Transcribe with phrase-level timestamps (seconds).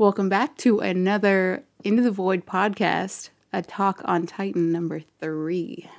[0.00, 5.90] Welcome back to another Into the Void podcast, a talk on Titan number three.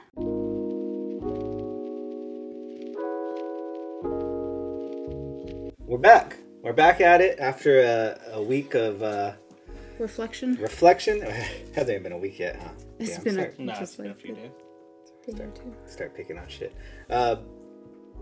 [5.87, 6.37] We're back.
[6.61, 9.34] We're back at it after a, a week of uh,
[10.00, 10.55] Reflection.
[10.55, 11.21] reflection.
[11.75, 12.70] Hasn't even been a week yet, huh?
[12.99, 14.52] It's Yeah, been start, a, No, just it's been a like few the days.
[15.38, 15.75] day or two.
[15.88, 16.75] start picking on shit.
[17.09, 17.38] Uh,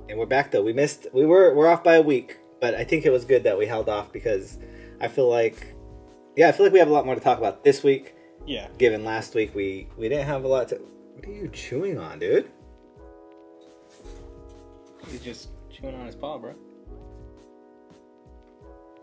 [0.09, 0.64] and we're back though.
[0.64, 1.07] We missed.
[1.14, 3.66] We were we're off by a week, but I think it was good that we
[3.68, 4.57] held off because
[5.02, 5.75] I feel like,
[6.36, 8.15] yeah, I feel like we have a lot more to talk about this week.
[8.46, 8.68] Yeah.
[8.78, 10.75] Given last week we we didn't have a lot to.
[11.15, 12.50] What are you chewing on, dude?
[15.10, 16.54] He's just chewing on his paw, bro.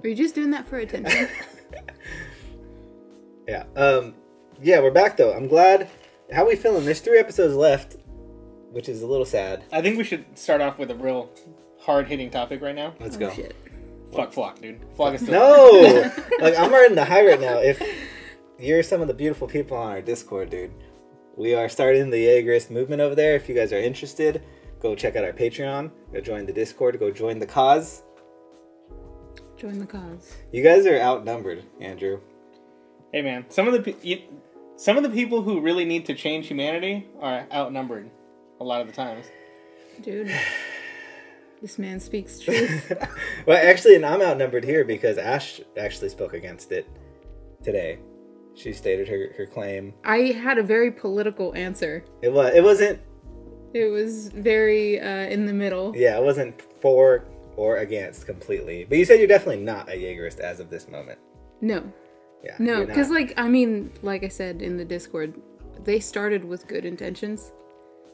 [0.03, 1.29] Are you just doing that for attention?
[3.49, 3.63] Yeah.
[3.77, 4.15] Um.
[4.61, 5.33] Yeah, we're back though.
[5.33, 5.89] I'm glad.
[6.33, 6.85] How we feeling?
[6.85, 7.95] There's three episodes left,
[8.73, 9.63] which is a little sad.
[9.71, 11.31] I think we should start off with a real
[11.79, 12.95] hard hitting topic right now.
[12.99, 13.31] Let's Oh, go.
[13.31, 13.55] shit.
[14.17, 14.81] Fuck Floch, dude.
[14.97, 17.59] Floch is still No, like I'm riding the high right now.
[17.59, 17.83] If
[18.59, 20.73] you're some of the beautiful people on our Discord, dude,
[21.37, 23.35] we are starting the Yeagerist movement over there.
[23.35, 24.43] If you guys are interested,
[24.81, 25.91] go check out our Patreon.
[26.13, 26.99] Go join the Discord.
[26.99, 28.03] Go join the cause.
[29.57, 30.35] Join the cause.
[30.53, 32.21] You guys are outnumbered, Andrew.
[33.13, 34.23] Hey man, some of the pe- you,
[34.77, 38.11] some of the people who really need to change humanity are outnumbered
[38.61, 39.27] a lot of the times.
[40.03, 40.31] Dude.
[41.63, 42.93] This man speaks truth.
[43.47, 46.89] well, actually, and I'm outnumbered here because Ash actually spoke against it
[47.63, 47.99] today.
[48.55, 49.95] She stated her, her claim.
[50.05, 52.05] I had a very political answer.
[52.23, 53.01] It was it wasn't
[53.75, 55.95] It was very uh, in the middle.
[55.95, 57.25] yeah it wasn't for
[57.57, 58.87] or against completely.
[58.89, 61.19] But you said you're definitely not a Yeagerist as of this moment.
[61.61, 61.93] No.
[62.45, 62.57] Yeah.
[62.59, 65.35] No, because like I mean, like I said in the Discord,
[65.85, 67.53] they started with good intentions,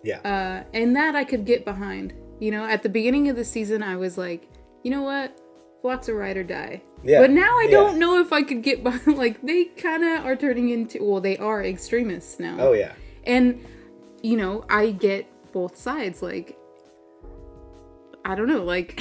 [0.02, 0.20] yeah.
[0.20, 2.14] uh, and that I could get behind.
[2.42, 4.48] You know, at the beginning of the season, I was like,
[4.82, 5.38] you know what,
[5.80, 6.82] Floch's a ride or die.
[7.04, 7.76] Yeah, But now I yeah.
[7.76, 8.98] don't know if I could get by.
[9.06, 12.56] Like they kind of are turning into, well, they are extremists now.
[12.58, 12.94] oh yeah.
[13.24, 13.64] And
[14.22, 16.20] you know, I get both sides.
[16.20, 16.58] Like
[18.24, 18.94] I don't know, like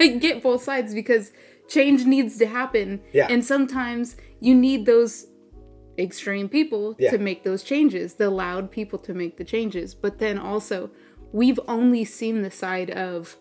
[0.00, 1.32] I get both sides because
[1.68, 3.00] change needs to happen.
[3.14, 3.28] Yeah.
[3.30, 5.26] And sometimes you need those
[5.98, 7.10] extreme people Yeah.
[7.12, 9.94] to make those changes, the loud people to make the changes.
[9.94, 10.90] But then also,
[11.32, 13.36] we've only seen the side of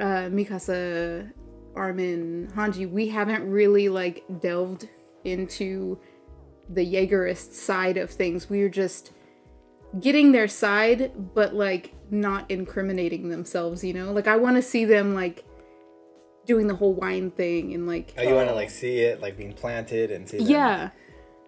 [0.00, 1.32] uh Mikasa,
[1.74, 2.90] Armin, Hanji.
[2.90, 4.88] We haven't really like delved
[5.24, 5.98] into
[6.68, 8.50] the Yeagerist side of things.
[8.50, 9.12] We're just
[10.00, 14.12] getting their side, but like not incriminating themselves, you know?
[14.12, 15.44] Like I want to see them like
[16.44, 19.36] doing the whole wine thing and like Oh, you want to like see it like
[19.36, 20.38] being planted and see.
[20.38, 20.90] them- yeah.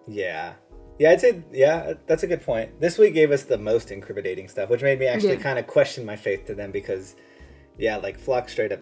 [0.07, 0.53] Yeah.
[0.99, 2.79] Yeah, I'd say yeah, that's a good point.
[2.81, 5.41] This week gave us the most incriminating stuff, which made me actually Yeah.
[5.43, 7.15] kind of question my faith to them because,
[7.77, 8.81] yeah, like Floch straight up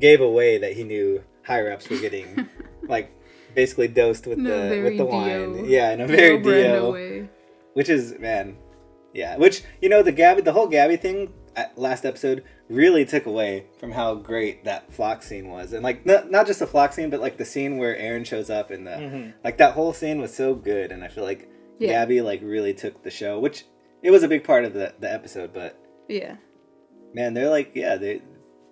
[0.00, 2.48] gave away that he knew higher ups were getting
[2.88, 3.10] like
[3.54, 5.64] basically dosed with In the with the Dio- wine.
[5.66, 7.28] Yeah, in a very Dio Dio,
[7.74, 8.56] which is man,
[9.12, 9.36] yeah.
[9.36, 11.32] Which you know the Gabby, the whole Gabby thing
[11.76, 16.30] last episode really took away from how great that Floch scene was, and like not
[16.30, 18.90] not just the Floch scene, but like the scene where Eren shows up and the
[18.92, 19.30] mm-hmm.
[19.42, 21.48] like that whole scene was so good, and I feel like
[21.78, 21.88] Yeah.
[21.90, 23.64] Gabby like really took the show, which
[24.02, 25.78] it was a big part of the the episode, but
[26.08, 26.36] Yeah.
[27.14, 28.22] man, they're like yeah they.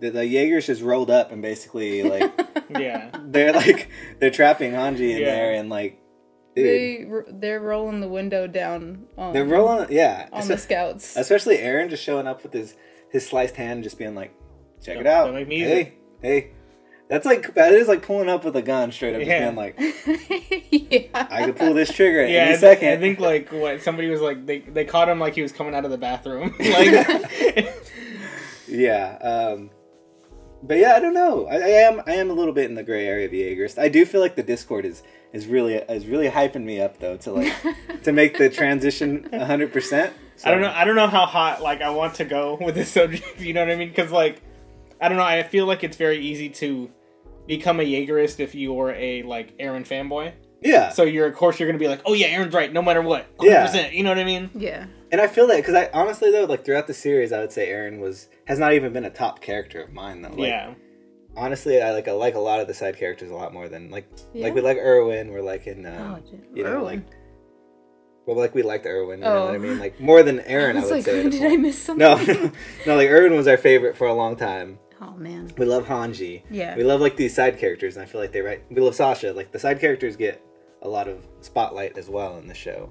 [0.01, 2.33] The, the Yeagers just rolled up and basically like
[2.71, 3.11] Yeah.
[3.23, 3.89] they're like
[4.19, 5.27] they're trapping Hanji in Yeah.
[5.27, 6.02] there and like
[6.55, 11.17] dude, They they're rolling the window down on they're rolling yeah on Espe- the scouts.
[11.17, 12.75] Especially Eren just showing up with his
[13.11, 14.35] his sliced hand, and just being like,
[14.83, 16.51] "Check Don't- it out, don't make me hey, hey."
[17.09, 19.79] That's like that is like pulling up with a gun straight up, just being like,
[20.71, 21.09] yeah.
[21.31, 22.89] "I could pull this trigger at Yeah, I, any th- second.
[22.89, 25.75] I think like what somebody was like they they caught him like he was coming
[25.75, 26.55] out of the bathroom.
[26.59, 27.69] like
[28.69, 29.19] yeah.
[29.21, 29.71] Um,
[30.63, 31.47] but yeah, I don't know.
[31.49, 33.79] I, I am I am a little bit in the gray area of Yeagerist.
[33.79, 35.03] I do feel like the Discord is
[35.33, 37.53] is really is really hyping me up though to like
[38.05, 40.13] to make the transition hundred percent.
[40.45, 40.73] I don't know.
[40.75, 43.41] I don't know how hot like I want to go with this subject.
[43.41, 43.89] You know what I mean?
[43.89, 44.43] Because like
[45.01, 45.25] I don't know.
[45.25, 46.91] I feel like it's very easy to
[47.47, 50.33] become a Yeagerist if you're a like Eren fanboy.
[50.61, 50.91] Yeah.
[50.91, 53.37] So you're of course you're gonna be like, oh yeah, Eren's right, no matter what.
[53.39, 53.91] 100%, Yeah.
[53.91, 54.51] You know what I mean?
[54.55, 54.87] yeah.
[55.11, 57.69] And I feel that because I honestly though, like throughout the series, I would say
[57.69, 60.31] Eren was has not even been a top character of mine though.
[60.31, 60.75] Like, yeah.
[61.37, 63.91] Honestly, I like I like a lot of the side characters a lot more than
[63.91, 64.45] like Yeah?
[64.45, 65.31] like we like Erwin.
[65.31, 66.85] We're like in um, Oh, you know Erwin.
[66.85, 67.03] like
[68.27, 69.21] well like we liked Erwin.
[69.21, 69.59] You know what I Oh.
[69.59, 69.79] mean?
[69.79, 71.21] Like more than Eren, I I, was would like, say.
[71.21, 71.99] at a did I miss something?
[72.07, 72.53] No, no,
[72.87, 72.97] no.
[72.97, 74.79] Like Erwin was our favorite for a long time.
[75.01, 75.51] Oh man.
[75.59, 76.43] We love Hanji.
[76.51, 76.77] Yeah.
[76.77, 78.65] We love like these side characters, and I feel like they write.
[78.71, 79.33] We love Sasha.
[79.33, 80.45] Like the side characters get
[80.83, 82.91] a lot of spotlight as well in the show.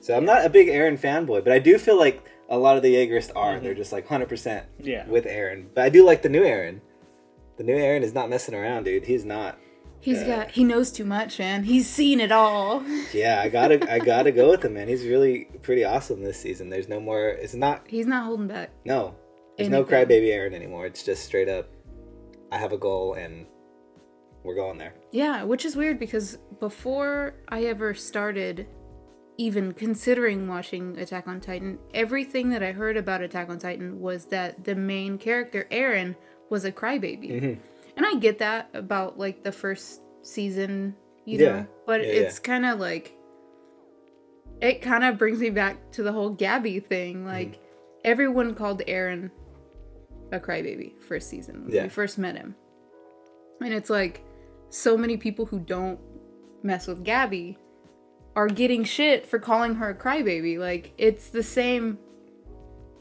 [0.00, 2.82] So I'm not a big Eren fanboy, but I do feel like a lot of
[2.82, 3.58] the Yeagerists are.
[3.60, 5.06] They're just like 100% Yeah.
[5.06, 5.66] with Eren.
[5.74, 6.80] But I do like the new Eren.
[7.58, 9.04] The new Eren is not messing around, dude.
[9.04, 9.58] He's not.
[10.00, 10.26] He's Yeah.
[10.44, 11.64] got he knows too much, man.
[11.64, 12.82] He's seen it all.
[13.12, 14.86] Yeah, I gotta I gotta go with him, man.
[14.88, 16.70] He's really pretty awesome this season.
[16.70, 17.28] There's no more.
[17.30, 18.70] It's not He's not holding back.
[18.84, 19.14] no.
[19.56, 20.86] There's no crybaby Eren anymore.
[20.86, 21.68] It's just straight up.
[22.52, 23.44] I have a goal and
[24.44, 24.94] we're going there.
[25.10, 28.68] Yeah, which is weird because before I ever started
[29.36, 34.26] even considering watching Attack on Titan, everything that I heard about Attack on Titan was
[34.26, 36.14] that the main character, Eren,
[36.50, 37.30] was a crybaby.
[37.30, 37.60] Mm-hmm.
[37.96, 41.48] And I get that about like the first season, you Yeah.
[41.52, 43.14] know, but Yeah, it's kind of like
[44.60, 47.18] it kind of brings me back to the whole Gabby thing.
[47.18, 47.26] Mm-hmm.
[47.26, 47.58] Like
[48.04, 49.30] everyone called Eren
[50.32, 51.84] a crybaby first season when Yeah.
[51.84, 52.54] we first met him.
[53.60, 54.24] And it's like
[54.70, 55.98] so many people who don't
[56.62, 57.58] mess with Gabby
[58.36, 60.58] are getting shit for calling her a crybaby.
[60.58, 61.98] Like it's the same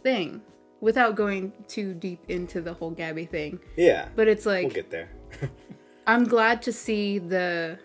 [0.04, 0.42] thing
[0.82, 3.60] without going too deep into the whole Gabby thing.
[3.76, 5.10] Yeah, But it's like we'll get there.
[6.08, 7.80] I'm glad to see the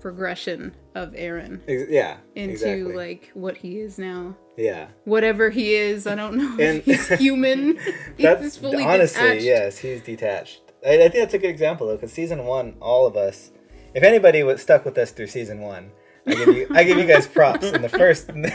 [0.00, 2.94] progression of Eren Ex- yeah, into exactly.
[2.94, 4.36] like what he is now.
[4.56, 4.88] yeah.
[5.04, 6.56] Whatever he is, I don't know.
[6.62, 7.78] And- he's human.
[8.18, 9.44] That's fully honestly, detached.
[9.44, 10.60] yes, he's detached.
[10.86, 13.50] I, I think that's a good example though, because season one, all of us,
[13.94, 15.90] if anybody was stuck with us through season one,
[16.26, 18.52] I give you, I give you guys props in the first, in the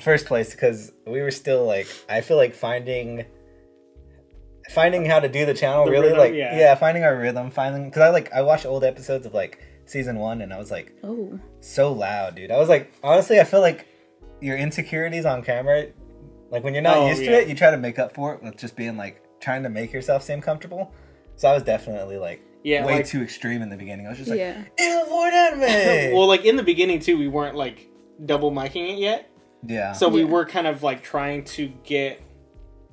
[0.00, 3.24] first place, because we were still like, I feel like finding,
[4.70, 6.56] finding how to do the channel The really, rhythm, like, yeah.
[6.58, 6.74] yeah.
[6.74, 10.42] finding our rhythm, finding, because I like, I watched old episodes of like season one,
[10.42, 12.50] and I was like, Oh, so loud, dude.
[12.50, 13.86] I was like, honestly, I feel like
[14.40, 15.86] your insecurities on camera,
[16.50, 18.42] like when you're not Oh, used to it, you try to make up for it
[18.42, 20.92] with just being like trying to make yourself seem comfortable.
[21.36, 24.06] So I was definitely like Yeah, way like- too extreme in the beginning.
[24.06, 24.62] I was just like, yeah.
[25.04, 26.14] avoid anime.
[26.16, 27.88] well, like in the beginning too, we weren't like
[28.24, 29.30] double micing it yet,
[29.66, 29.92] yeah.
[29.92, 30.28] so we Yeah.
[30.28, 32.22] were kind of like trying to get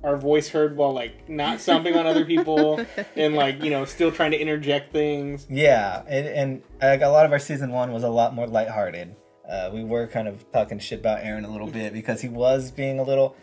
[0.03, 2.79] our voice heard while like not stomping on other people
[3.15, 5.47] and like you know still trying to interject things.
[5.49, 9.15] Yeah, and, and like a lot of our season one was a lot more lighthearted.
[9.49, 12.71] Uh, we were kind of talking shit about Eren a little bit because he was
[12.71, 13.35] being a little.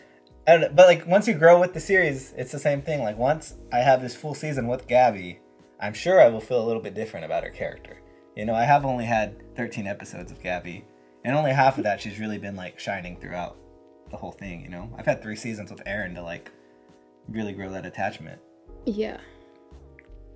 [0.47, 3.01] I don't know, but like once you grow with the series, it's the same thing.
[3.03, 5.41] Like once I have this full season with Gabby,
[5.85, 7.99] I'm sure I will feel a little bit different about her character.
[8.35, 10.83] You know, I have only had 13 episodes of Gabby,
[11.27, 13.59] and only half of that she's really been like shining throughout
[14.11, 14.63] the whole thing.
[14.63, 16.51] You know, I've had three seasons with Eren to like
[17.29, 18.41] really grow that attachment.
[18.87, 19.19] Yeah.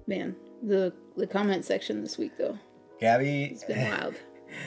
[0.07, 2.59] Man, the the comment section this week though,
[3.01, 4.17] Gabby, it's been wild.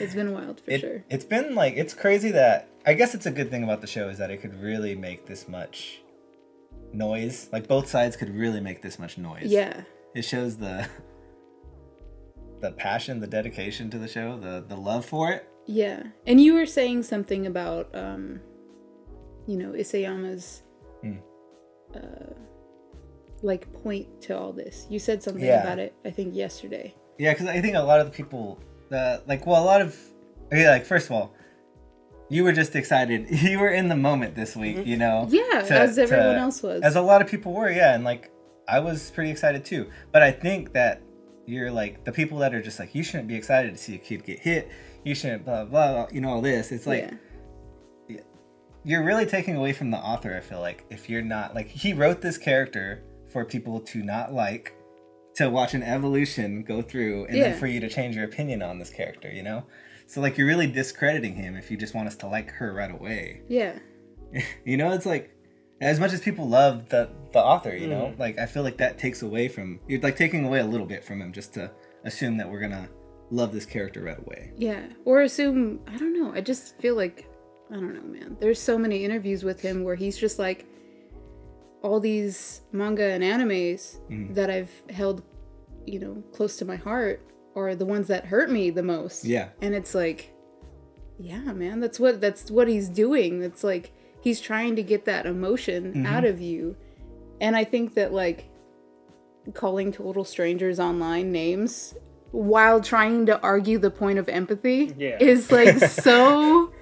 [0.00, 1.04] It's been wild for it, sure.
[1.08, 4.08] It's been like it's crazy that I guess it's a good thing about the show
[4.08, 6.02] is that it could really make this much
[6.92, 7.48] noise.
[7.52, 9.44] Like both sides could really make this much noise.
[9.44, 9.82] Yeah.
[10.14, 10.86] It shows the
[12.60, 15.48] the passion, the dedication to the show, the the love for it.
[15.66, 16.02] Yeah.
[16.26, 18.40] And you were saying something about um
[19.46, 20.62] you know, Isayama's
[21.02, 21.16] Hmm.
[21.94, 22.34] uh
[23.42, 24.86] like point to all this.
[24.88, 25.62] You said something Yeah.
[25.62, 26.94] about it I think yesterday.
[27.18, 28.58] Yeah, because I think a lot of the people,
[28.90, 29.96] uh, like, well, a lot of,
[30.46, 31.34] okay, like, first of all,
[32.30, 33.26] you were just excited.
[33.30, 35.26] You were in the moment this week, you know.
[35.28, 36.80] Yeah, to- as everyone to- else was.
[36.82, 38.30] As a lot of people were, yeah, and like
[38.72, 39.90] I was pretty excited too.
[40.12, 41.02] But I think that
[41.46, 43.98] you're like the people that are just like you shouldn't be excited to see a
[43.98, 44.70] kid get hit.
[45.04, 45.92] You shouldn't blah blah.
[45.92, 46.72] blah you know all this.
[46.72, 47.12] It's like
[48.08, 48.20] yeah.
[48.84, 50.34] you're really taking away from the author.
[50.34, 54.32] I feel like if you're not like he wrote this character for people to not
[54.32, 54.74] like,
[55.36, 57.50] to watch an evolution go through, and Yeah.
[57.50, 59.30] then for you to change your opinion on this character.
[59.30, 59.64] You know.
[60.06, 62.90] So like you're really discrediting him if you just want us to like her right
[62.90, 63.42] away.
[63.48, 63.78] Yeah.
[64.64, 65.30] you know it's like
[65.90, 68.98] as much as people love the the author you know like i feel like that
[68.98, 71.70] takes away from you're like taking away a little bit from him just to
[72.04, 72.88] assume that we're gonna
[73.30, 74.82] love this character right away Yeah.
[75.06, 76.32] Or assume, I don't know.
[76.34, 77.26] I just feel like,
[77.70, 78.36] I don't know, man.
[78.38, 80.66] There's so many interviews with him where he's just like,
[81.82, 84.34] all these manga and animes Mm-hmm.
[84.34, 85.22] that I've held,
[85.86, 89.24] you know, close to my heart are the ones that hurt me the most.
[89.24, 89.48] Yeah.
[89.62, 90.34] And it's like,
[91.18, 93.42] yeah, man, that's what that's what he's doing.
[93.42, 96.06] It's like he's trying to get that emotion Mm-hmm.
[96.06, 96.76] out of you.
[97.40, 98.48] And I think that like
[99.54, 101.94] calling total strangers online names
[102.30, 105.18] while trying to argue the point of empathy Yeah.
[105.20, 106.72] is like so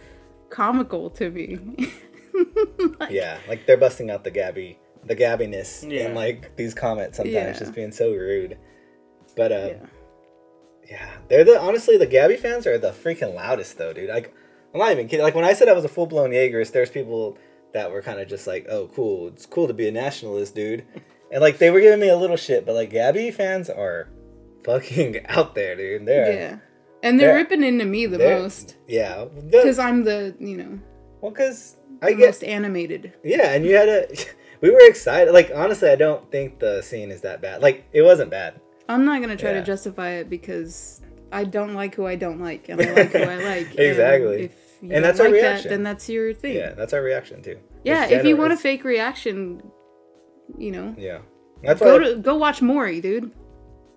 [0.50, 1.58] comical to me.
[3.10, 6.08] yeah like they're busting out the gabby the gabbiness Yeah.
[6.08, 7.52] in like these comments sometimes Yeah.
[7.52, 8.56] just being so rude
[9.36, 9.76] but um Yeah.
[10.88, 11.10] yeah.
[11.28, 14.32] they're the honestly the gabby fans are the freaking loudest though dude like
[14.74, 17.36] i'm not even kidding like when i said i was a full-blown yeagerist there's people
[17.72, 20.84] that were kind of just like oh cool it's cool to be a nationalist dude
[21.32, 24.08] and like they were giving me a little shit but like gabby fans are
[24.64, 26.56] fucking out there dude they're Yeah.
[27.02, 30.78] And they're They're- ripping into me the most yeah because I'm the, you know,
[31.22, 33.14] well because i the get most animated.
[33.24, 34.06] Yeah, and you had a.
[34.60, 35.32] We were excited.
[35.32, 37.62] Like honestly, I don't think the scene is that bad.
[37.62, 38.60] Like it wasn't bad.
[38.90, 39.60] I'm not gonna try Yeah.
[39.60, 41.00] to justify it because
[41.32, 43.78] I don't like who I don't like, and I like who I like.
[43.78, 44.50] Exactly.
[44.80, 45.62] And you And don't that's our like reaction.
[45.64, 46.56] that, then that's your thing.
[46.56, 47.58] Yeah, that's our reaction too.
[47.84, 49.62] Yeah, if you want a fake reaction,
[50.58, 51.18] you know, Yeah.
[51.62, 53.30] That's go why to go watch Maury, dude,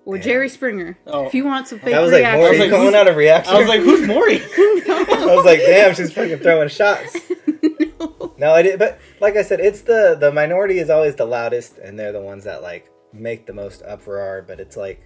[0.06, 0.22] or Yeah.
[0.24, 0.98] Jerry Springer.
[1.08, 1.26] Oh.
[1.26, 3.08] If you want some fake that was like reaction, more was like, coming who's- out
[3.08, 3.56] of reaction.
[3.56, 4.36] I was like, who's Maury?
[4.58, 7.16] I was like, damn, she's fucking throwing shots.
[8.00, 8.34] no.
[8.38, 11.78] No, I did, but like I said, it's the the minority is always the loudest,
[11.78, 14.44] and they're the ones that like make the most uproar.
[14.46, 15.02] But it's like,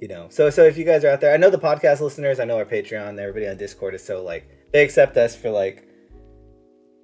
[0.00, 2.38] you know, so so if you guys are out there, I know the podcast listeners,
[2.40, 5.84] I know our Patreon, everybody on Discord is so like they accept us for like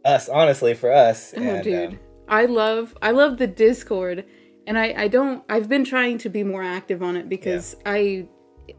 [0.05, 1.33] us, honestly, for us.
[1.37, 4.25] Oh, and, dude, um, I love I love the Discord,
[4.67, 8.27] and I I don't I've been trying to be more active on it because I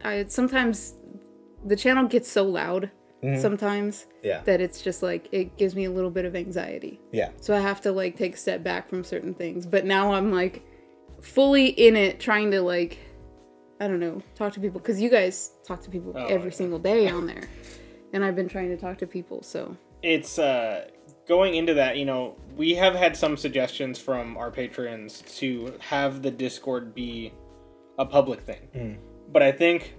[0.04, 0.94] I sometimes
[1.64, 2.90] the channel gets so loud
[3.24, 3.40] Mm-hmm.
[3.40, 7.00] sometimes yeah, that it's just like it gives me a little bit of anxiety.
[7.12, 9.64] yeah, So I have to like take a step back from certain things.
[9.66, 10.62] But now I'm like
[11.22, 12.98] fully in it, trying to like,
[13.80, 16.56] I don't know, talk to people because you guys talk to people Oh, every yeah.
[16.56, 17.48] single day on there,
[18.16, 19.42] and I've been trying to talk to people.
[19.42, 20.88] So it's uh
[21.28, 26.22] going into that you know we have had some suggestions from our patrons to have
[26.22, 27.32] the discord be
[27.98, 28.96] a public thing Mm.
[29.32, 29.94] but i think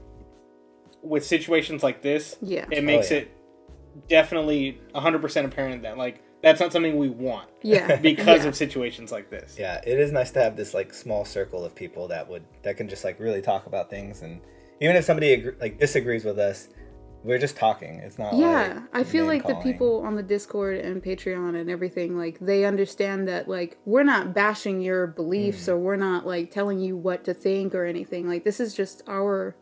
[1.01, 2.65] with situations like this Yeah.
[2.71, 3.21] it makes Oh, yeah.
[3.21, 8.47] it definitely 100% apparent that like that's not something we want yeah, because yeah.
[8.49, 9.81] of situations like this yeah.
[9.85, 12.87] It is nice to have this like small circle of people that would that can
[12.87, 14.39] just like really talk about things, and
[14.79, 16.69] even if somebody agree, like disagrees with us,
[17.23, 17.99] we're just talking.
[17.99, 18.33] It's not.
[18.35, 22.39] Yeah, like, I feel like the people on the Discord and Patreon and everything, like
[22.39, 25.15] they understand that like we're not bashing your Mm.
[25.15, 28.27] beliefs or we're not like telling you what to think or anything.
[28.27, 29.55] Like this is just our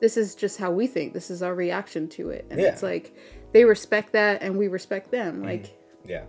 [0.00, 1.12] this is just how we think.
[1.12, 2.46] This is our reaction to it.
[2.50, 2.68] And Yeah.
[2.68, 3.14] it's like
[3.52, 5.42] they respect that and we respect them.
[5.42, 6.22] Like Yeah,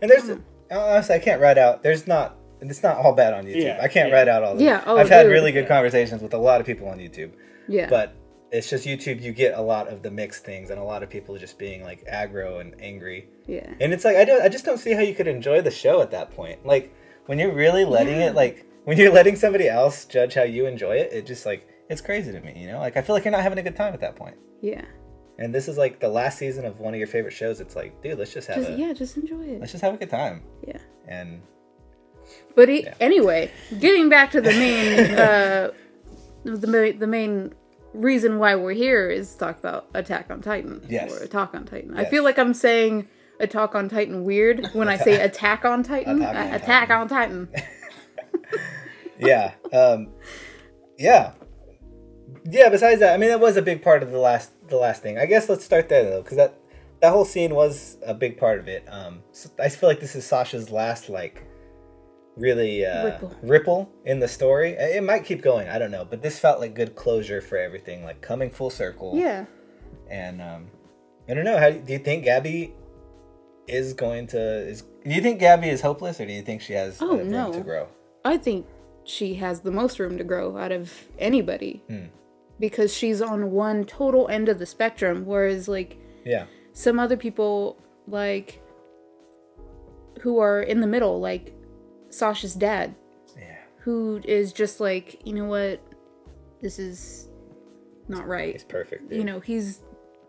[0.00, 0.30] and there's
[0.70, 1.82] honestly, I can't write out.
[1.82, 2.36] There's not.
[2.60, 3.62] It's not all bad on YouTube.
[3.62, 4.14] Yeah, I can't yeah.
[4.16, 4.56] write out all.
[4.56, 5.32] The, Yeah, oh, I've had dude.
[5.32, 7.30] really good conversations with a lot of people on YouTube,
[7.68, 7.88] yeah.
[7.88, 8.14] but
[8.50, 9.20] it's just YouTube.
[9.20, 11.82] You get a lot of the mixed things, and a lot of people just being
[11.82, 13.28] like aggro and angry.
[13.46, 13.72] yeah.
[13.80, 14.42] And it's like I don't.
[14.42, 16.64] I just don't see how you could enjoy the show at that point.
[16.66, 16.94] Like
[17.26, 18.28] when you're really letting Yeah.
[18.28, 21.68] it, like when you're letting somebody else judge how you enjoy it, it just like
[21.90, 22.54] it's crazy to me.
[22.56, 24.36] You know, like I feel like you're not having a good time at that point.
[24.62, 24.84] Yeah.
[25.38, 27.60] And this is like the last season of one of your favorite shows.
[27.60, 29.60] It's like, dude, let's just have Just a yeah, just enjoy it.
[29.60, 30.42] let's just have a good time.
[30.66, 30.78] Yeah.
[31.06, 31.42] And
[32.56, 32.94] But it, Yeah.
[33.00, 35.70] anyway, getting back to the main, uh,
[36.44, 37.54] the the main
[37.94, 41.12] reason why we're here is to talk about Attack on Titan Yes.
[41.12, 41.96] or Attack on Titan.
[41.96, 43.08] I feel like I'm saying
[43.40, 46.22] Attack on Titan weird when I say Attack on Titan.
[46.22, 47.00] Attack on Attack Titan.
[47.00, 47.48] on Titan.
[49.18, 50.08] yeah, um,
[50.98, 51.32] yeah,
[52.44, 52.68] yeah.
[52.68, 55.18] Besides that, I mean, that was a big part of the last the last thing.
[55.18, 56.54] I guess let's start there though, because that
[57.00, 58.84] that whole scene was a big part of it.
[58.88, 61.44] Um, so I feel like this is Sasha's last like
[62.38, 63.36] really uh, Ripple.
[63.42, 64.70] ripple in the story.
[64.78, 65.68] It might keep going.
[65.68, 69.12] I don't know, but this felt like good closure for everything, like coming full circle.
[69.16, 69.46] Yeah.
[70.08, 70.66] And um,
[71.28, 71.58] I don't know.
[71.58, 72.74] How do you think Gabby
[73.66, 74.40] is going to?
[74.40, 77.30] Is do you think Gabby is hopeless, or do you think she has Oh, room
[77.30, 77.52] no.
[77.52, 77.88] to grow?
[78.24, 78.66] I think
[79.04, 81.82] she has the most room to grow out of anybody.
[81.88, 82.06] Hmm.
[82.60, 86.46] Because she's on one total end of the spectrum, whereas like Yeah.
[86.72, 87.76] some other people
[88.06, 88.60] like
[90.22, 91.54] who are in the middle, like
[92.10, 92.94] Sasha's dad,
[93.36, 93.56] Yeah.
[93.80, 95.80] who is just like, you know what,
[96.60, 97.28] this is
[98.08, 98.52] not right.
[98.54, 99.12] He's perfect.
[99.12, 99.80] You know, he's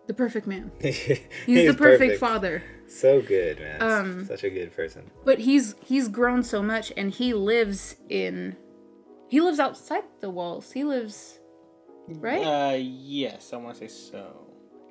[0.08, 0.72] the perfect man.
[0.82, 2.64] he's, He's, the perfect, father.
[2.88, 3.82] So good, man.
[3.82, 5.10] Um, Such a good person.
[5.24, 8.56] But he's he's grown so much and he lives in
[9.30, 10.72] he lives outside the walls.
[10.72, 11.40] He lives
[12.08, 12.44] right?
[12.44, 14.48] uh yes i want to say so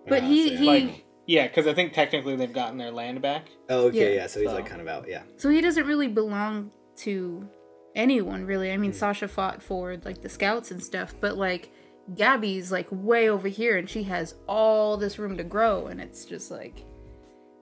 [0.06, 3.20] but Ah, he so- he like yeah because i think technically they've gotten their land
[3.20, 4.20] back Oh, okay, yeah.
[4.22, 4.26] yeah.
[4.28, 5.06] So he's So- like kind of out.
[5.08, 5.22] Yeah.
[5.36, 7.48] So he doesn't really belong to
[7.94, 8.72] anyone, really.
[8.72, 11.70] I mean, Sasha fought for like the scouts and stuff, but like
[12.14, 16.24] Gabby's like way over here, and she has all this room to grow, and it's
[16.24, 16.84] just like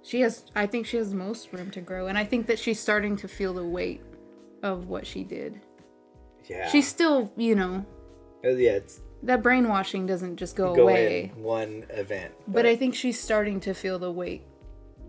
[0.03, 0.45] she has.
[0.55, 3.29] I think she has most room to grow, and I think that she's starting to
[3.29, 4.03] feel the weight
[4.63, 5.61] of what she did.
[6.49, 6.69] Yeah.
[6.69, 7.85] She's still, you know,
[8.45, 8.73] Uh, yeah.
[8.73, 12.33] It's that brainwashing doesn't just go, go away, in one event.
[12.47, 14.43] but I think she's starting to feel the weight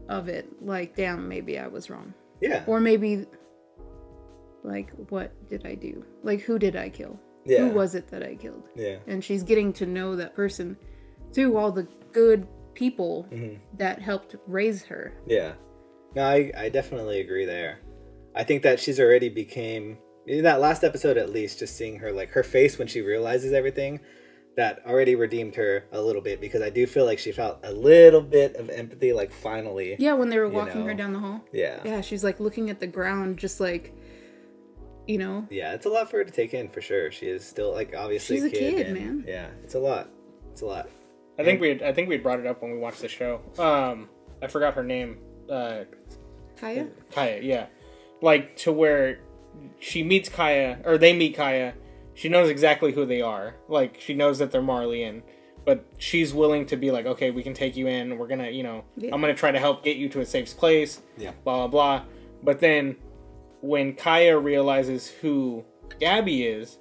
[0.09, 0.47] of it.
[0.65, 2.13] Like, damn, maybe I was wrong.
[2.41, 2.63] yeah.
[2.65, 3.25] Or maybe,
[4.67, 6.05] like, what did I do?
[6.23, 7.19] Like, who did I kill?
[7.45, 7.59] Yeah.
[7.59, 8.63] Who was it that I killed?
[8.75, 8.97] yeah.
[9.07, 10.75] And she's getting to know that person
[11.33, 13.55] through all the good people Mm-hmm.
[13.77, 15.13] that helped raise her.
[15.25, 15.53] Yeah.
[16.15, 17.79] No, I, I definitely agree there.
[18.35, 19.97] I think that she's already became
[20.27, 23.53] in that last episode at least, just seeing her like her face when she realizes
[23.53, 23.99] everything,
[24.57, 27.71] that already redeemed her a little bit because I do feel like she felt a
[27.71, 29.95] little bit of empathy, like finally.
[29.99, 31.41] Yeah, when they were walking her down the hall.
[31.53, 31.79] Yeah.
[31.85, 33.93] Yeah, she's like looking at the ground, just like,
[35.07, 37.11] you know, Yeah, it's a lot for her to take in for sure.
[37.11, 39.25] She is still like obviously She's a kid, and- man.
[39.27, 40.09] Yeah, it's a lot.
[40.51, 40.89] It's a lot.
[41.39, 43.07] I think we had, I think we had brought it up when we watched the
[43.07, 43.41] show.
[43.59, 44.09] Um,
[44.41, 45.19] I forgot her name.
[45.49, 45.83] Uh,
[46.59, 46.87] Kaya?
[47.11, 47.67] Kaya, yeah.
[48.21, 49.19] Like to where
[49.79, 51.73] she meets Kaya or they meet Kaya.
[52.15, 53.53] She knows exactly who they are.
[53.67, 55.21] Like she knows that they're Marleyan,
[55.65, 58.17] but she's willing to be like, okay, we can take you in.
[58.17, 59.13] We're gonna, you know, Yeah.
[59.13, 61.01] I'm gonna try to help get you to a safe place.
[61.17, 61.33] Yeah.
[61.43, 62.05] Blah blah blah.
[62.41, 62.95] But then
[63.61, 65.65] when Kaya realizes who
[65.99, 66.77] Gabby is,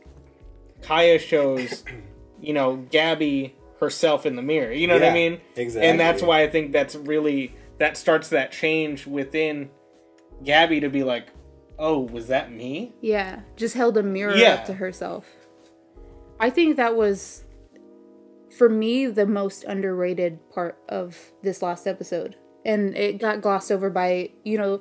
[0.82, 1.84] Kaya shows,
[2.40, 4.72] you know, Gabby herself in the mirror.
[4.72, 5.40] You know what I mean?
[5.56, 5.88] exactly.
[5.88, 9.70] And that's why I think that's really that starts that change within
[10.44, 11.28] Gabby to be like,
[11.78, 14.54] "Oh, was that me?" Yeah, just held a mirror Yeah.
[14.54, 15.26] up to herself.
[16.40, 17.44] I think that was,
[18.58, 22.36] for me, the most underrated part of this last episode.
[22.64, 24.80] And it got glossed over by, you know,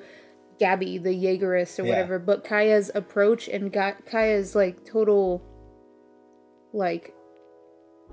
[0.60, 1.90] Gabby, the Yeagerist or Yeah.
[1.90, 2.20] whatever.
[2.20, 5.42] But Kaya's approach and got Kaya's, like, total,
[6.74, 7.14] like,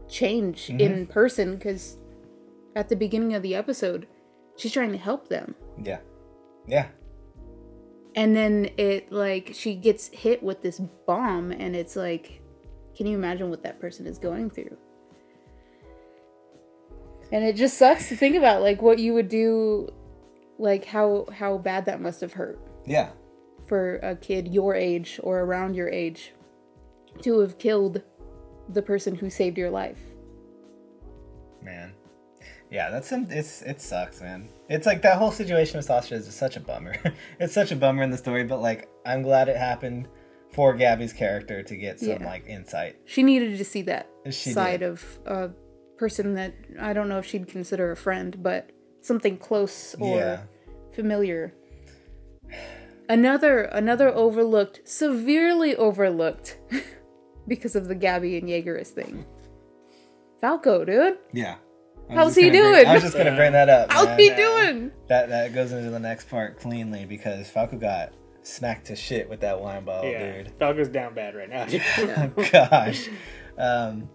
[0.09, 0.81] change Mm-hmm.
[0.81, 1.57] in person.
[1.57, 1.97] Because
[2.77, 4.07] at the beginning of the episode,
[4.57, 5.55] she's trying to help them.
[5.83, 5.99] Yeah.
[6.67, 6.87] Yeah.
[8.15, 12.43] and then it like she gets hit with this bomb and it's like
[12.95, 14.77] can you imagine what that person is going through
[17.33, 19.89] and it just sucks to think about like what you would do
[20.69, 23.11] like how how bad that must have hurt Yeah.
[23.67, 26.33] for a kid your age or around your age
[27.23, 28.03] to have killed
[28.69, 29.99] the person who saved your life
[31.63, 31.93] Man.
[32.71, 34.49] Yeah, that's some it's it sucks, man.
[34.69, 36.95] It's like that whole situation with Sasha is just such a bummer.
[37.39, 40.09] it's such a bummer in the story, but like I'm glad it happened
[40.53, 42.25] for Gabby's character to get some Yeah.
[42.27, 42.97] like insight.
[43.05, 44.89] she needed to see that She side did.
[44.89, 45.51] of a
[45.99, 48.71] person that i don't know if she'd consider a friend but
[49.03, 50.41] something close or Yeah.
[50.95, 51.55] Familiar
[53.09, 56.57] another another overlooked severely overlooked
[57.49, 59.25] because of the gabby and yeagerist thing
[60.41, 61.57] falco dude Yeah.
[62.11, 62.87] How's he gonna bring- doing?
[62.87, 63.91] I was just gonna bring that up.
[63.91, 64.19] how's man.
[64.19, 68.97] he doing That that goes into the next part cleanly because Falco got smacked to
[68.97, 70.53] shit with that wine bottle, yeah, dude.
[70.59, 71.67] Falco's down bad right now.
[71.99, 73.09] oh gosh.
[73.59, 74.09] Um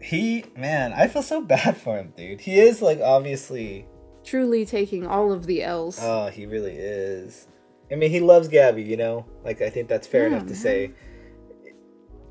[0.00, 2.40] he man, I feel so bad for him, dude.
[2.40, 3.86] He is like obviously
[4.24, 7.46] truly taking all of the l's Oh, he really is.
[7.92, 9.26] I mean, he loves Gabby, you know?
[9.44, 10.56] Like, I think that's fair Yeah, enough to man.
[10.56, 10.90] say.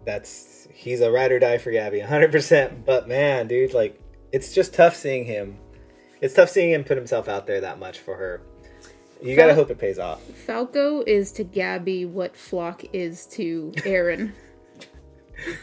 [0.05, 2.85] That's, he's a ride or die for Gabby, 100%.
[2.85, 3.99] But man, dude, like,
[4.31, 5.57] it's just tough seeing him.
[6.21, 8.41] It's tough seeing him put himself out there that much for her.
[9.21, 10.21] You gotta hope it pays off.
[10.45, 14.33] falco is to gabby what floch is to eren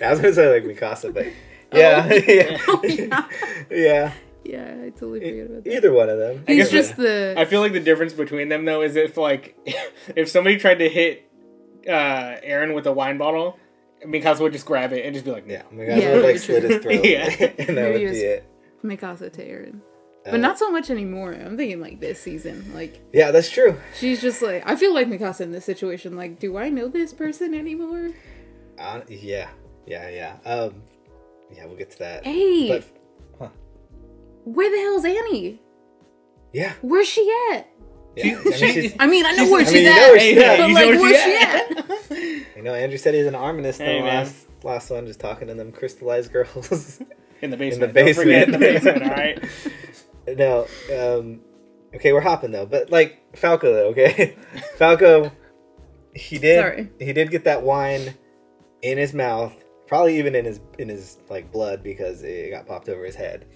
[0.02, 1.26] I was gonna say, like, Mikasa, but.
[1.72, 2.58] Oh, yeah, yeah.
[2.66, 3.28] Oh, yeah.
[3.70, 4.12] yeah.
[4.44, 6.44] Yeah i totally forgot about that Either one of them.
[6.46, 9.56] he's guess just the I feel like the difference between them though is if like
[10.16, 11.30] if somebody tried to hit
[11.88, 13.58] uh Eren with a wine bottle,
[14.04, 16.14] Mikasa would just grab it and just be like, Yeah, Mikasa Yeah.
[16.14, 17.04] would, like, slit his throat.
[17.04, 17.24] Yeah.
[17.40, 18.44] and that would Maybe be it.
[18.84, 19.80] mikasa to eren
[20.26, 23.78] Uh, but not so much anymore i'm thinking like this season like Yeah, that's true.
[23.98, 26.16] She's just like I feel like Mikasa in this situation.
[26.16, 28.10] Like, do I know this person anymore?
[28.78, 29.48] Uh, yeah,
[29.86, 30.36] yeah, yeah.
[30.50, 30.82] Um,
[31.54, 32.24] yeah, we'll get to that.
[32.24, 32.99] Hey, But huh.
[34.54, 35.60] Where the hell's Annie?
[36.52, 37.68] yeah, Where's she at?
[38.16, 38.38] yeah.
[38.38, 40.58] I mean, she's, I mean, I know where I she's mean, at, she's at.
[40.58, 42.56] but like, where's she she at?
[42.56, 43.80] you know, Andrew said he's an arminist.
[43.80, 44.24] Hey, the man.
[44.24, 47.00] last last one, just talking to them crystallized girls.
[47.42, 47.96] in the basement.
[47.96, 48.60] In the Don't in the basement.
[48.60, 49.44] basement, all right?
[50.36, 50.66] no,
[51.18, 51.40] um,
[51.94, 52.66] okay, we're hopping though.
[52.66, 54.36] But like Falco, though, okay,
[54.76, 55.30] Falco,
[56.14, 56.90] he did Sorry.
[56.98, 58.14] he did get that wine
[58.82, 59.54] in his mouth,
[59.86, 63.46] probably even in his in his like blood because it got popped over his head.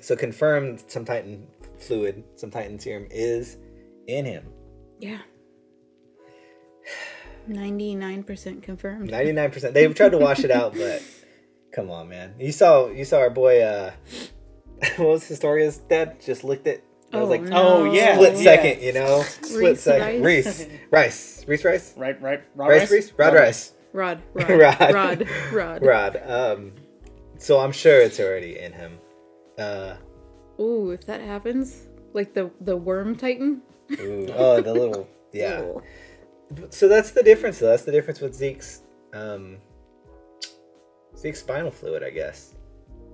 [0.00, 1.46] So confirmed, some Titan
[1.78, 3.56] fluid, some Titan serum is
[4.06, 4.44] in him.
[5.00, 5.20] Yeah,
[7.46, 9.10] ninety nine percent confirmed.
[9.10, 9.74] Ninety nine percent.
[9.74, 11.02] They've tried to wash it out, but
[11.72, 12.34] come on, man.
[12.38, 13.62] You saw you saw our boy.
[13.62, 13.92] uh
[14.96, 16.20] What was Historia's dad?
[16.20, 16.84] Just licked it.
[17.12, 17.56] It was Oh, like no.
[17.56, 18.14] Oh, yeah.
[18.14, 18.42] split Yeah.
[18.42, 20.22] second, you know, split Reese second.
[20.22, 20.46] Rice?
[20.46, 24.94] Reese, Rice, Reese, Rice, Right, right, Rob Rice, Reese, Rod, Rice, Rod, Rod, Rod.
[24.94, 25.82] Rod, Rod.
[25.82, 26.22] Rod.
[26.24, 26.72] Um,
[27.38, 28.98] so I'm sure it's already in him.
[29.58, 29.96] Uh,
[30.60, 33.62] Ooh, if that happens, like the the worm titan.
[34.00, 35.60] ooh, oh, the little yeah.
[35.60, 35.82] Ew.
[36.70, 37.66] So that's the difference, though.
[37.66, 39.58] That's the difference with Zeke's um,
[41.16, 42.54] Zeke's spinal fluid, I guess,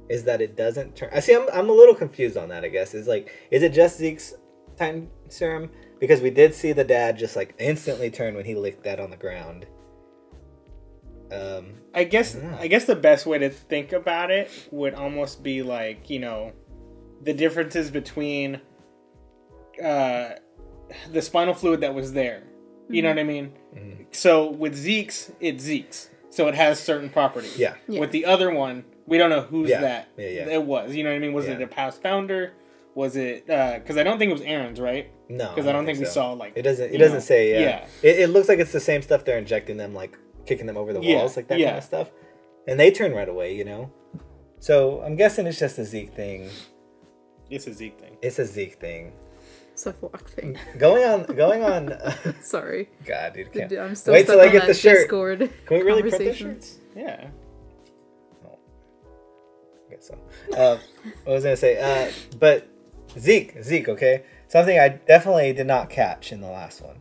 [0.09, 1.11] is that it doesn't turn.
[1.12, 1.35] I see.
[1.35, 2.64] I'm, I'm a little confused on that.
[2.64, 4.35] I guess is like, is it just Zeke's
[4.76, 5.70] Titan serum?
[6.00, 9.11] Because we did see the dad just like instantly turn when he licked that on
[9.11, 9.66] the ground.
[11.32, 12.56] Um, I guess Yeah.
[12.60, 16.52] I guess the best way to think about it would almost be like you know
[17.22, 18.60] the differences between
[19.82, 20.30] uh,
[21.12, 22.42] the spinal fluid that was there.
[22.88, 23.52] You know what I mean?
[24.12, 27.58] So with Zeke's, it's Zeke's, so it has certain properties.
[27.58, 28.00] yeah, Yeah.
[28.00, 29.80] With the other one, We don't know who's Yeah.
[29.82, 30.08] that.
[30.16, 30.48] Yeah, yeah.
[30.48, 30.94] It was.
[30.94, 31.34] You know what I mean?
[31.34, 31.66] Was it Yeah.
[31.66, 32.52] a past founder?
[32.94, 33.46] Was it?
[33.46, 35.10] Because I don't think it was Eren's, right?
[35.28, 36.10] No, Because I don't think we so.
[36.12, 36.90] saw like It doesn't.
[36.90, 37.52] It doesn't know, say.
[37.52, 37.60] Yeah.
[37.60, 37.87] yeah.
[38.02, 40.92] It, it looks like it's the same stuff they're injecting them, like kicking them over
[40.92, 41.66] the Yeah, walls, like that yeah.
[41.68, 42.11] kind of stuff.
[42.66, 43.92] And they turn right away, you know.
[44.59, 46.50] So I'm guessing it's just a Zeke thing.
[47.50, 48.16] It's a Zeke thing.
[48.22, 49.12] It's a Zeke thing.
[49.72, 50.57] It's a floch thing.
[50.78, 51.24] Going on.
[51.24, 51.98] Going on.
[52.40, 52.88] Sorry.
[53.04, 53.72] God, dude, can't.
[53.72, 54.98] I'm still Wait till I get the shirt.
[54.98, 56.78] Discord Can we really print the shirts?
[56.96, 57.28] Yeah.
[58.46, 58.59] Oh,
[59.88, 60.14] I guess so.
[60.57, 60.78] Uh,
[61.24, 61.78] what was I gonna say?
[62.09, 62.68] Uh, but
[63.18, 64.24] Zeke, Zeke, okay.
[64.48, 66.96] Something I definitely did not catch in the last one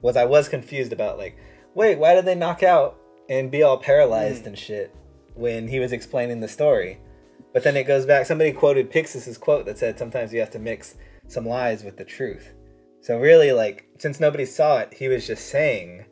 [0.00, 1.36] was I was confused about like,
[1.74, 2.96] wait, why did they knock out
[3.28, 4.94] and be all paralyzed and shit
[5.34, 6.98] when he was explaining the story?
[7.52, 8.26] But then it goes back.
[8.26, 10.96] Somebody quoted Pixis's quote that said sometimes you have to mix
[11.28, 12.52] some lies with the truth.
[13.00, 16.04] So really, like, since nobody saw it, he was just saying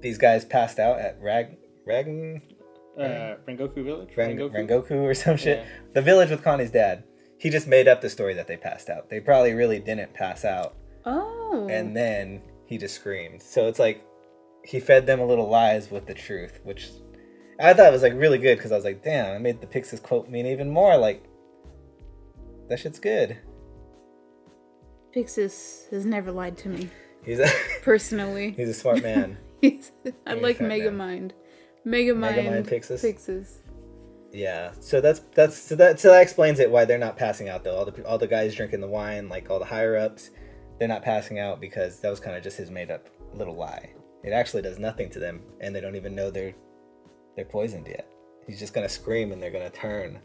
[0.00, 2.06] these guys passed out at Rag Rag
[2.98, 4.10] Uh, Rengoku Village.
[4.16, 4.54] Ren- Rengoku.
[4.68, 5.58] Rengoku or some shit.
[5.58, 5.64] Yeah.
[5.94, 7.04] The village with Connie's dad.
[7.38, 9.08] He just made up the story that they passed out.
[9.10, 11.66] They probably really didn't pass out, Oh.
[11.70, 13.42] and then he just screamed.
[13.42, 14.02] So it's like
[14.64, 16.88] he fed them a little lies with the truth, which
[17.60, 20.02] I thought was like really good because I was like, damn, I made the Pixis
[20.02, 20.96] quote mean even more.
[20.96, 21.24] Like
[22.68, 23.38] that shit's good.
[25.14, 26.90] Pixis has never lied to me
[27.24, 27.48] He's a
[27.82, 28.52] personally.
[28.52, 29.38] he's a smart man.
[29.60, 29.92] He's,
[30.26, 30.96] I He's like Mega man.
[30.96, 31.34] Mind.
[31.84, 32.36] Mega Mind.
[32.36, 33.02] Megamind Pixis?
[33.02, 33.48] Pixis.
[34.30, 37.64] Yeah, so that's that's so that so that explains it why they're not passing out
[37.64, 37.76] though.
[37.76, 40.30] All the all the guys drinking the wine, like all the higher ups,
[40.78, 43.94] they're not passing out because that was kind of just his made up little lie.
[44.24, 46.54] It actually does nothing to them, and they don't even know they're
[47.36, 48.08] they're poisoned yet.
[48.46, 50.18] He's just gonna scream and they're gonna turn.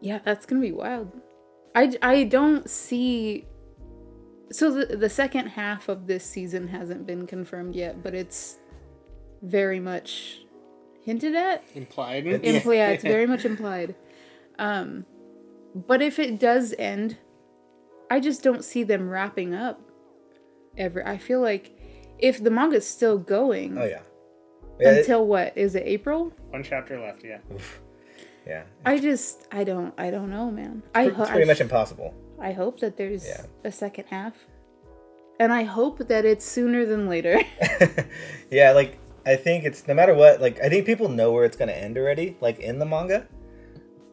[0.00, 1.12] Yeah, that's gonna be wild.
[1.74, 3.46] I, I don't see.
[4.50, 8.58] So the the second half of this season hasn't been confirmed yet, but it's
[9.42, 10.40] very much
[11.04, 11.62] hinted at.
[11.74, 12.24] Implied.
[12.24, 13.94] Impl- yeah, it's very much implied.
[14.58, 15.06] Um,
[15.74, 17.18] but if it does end,
[18.10, 19.80] I just don't see them wrapping up.
[20.78, 21.72] Ever, I feel like
[22.18, 24.00] if the manga's still going Oh yeah,
[24.80, 26.32] yeah, it- until what is it April?
[26.50, 27.24] One chapter left.
[27.24, 27.38] Yeah.
[28.46, 28.62] yeah.
[28.86, 30.82] I just I don't I don't know, man.
[30.94, 32.14] I It's ho- pretty I much impossible.
[32.40, 33.44] I hope that there's Yeah.
[33.64, 34.34] a second half.
[35.40, 37.40] And I hope that it's sooner than later.
[38.50, 40.40] yeah, like I think it's no matter what.
[40.40, 43.26] Like I think people know where it's gonna end already, like in the manga.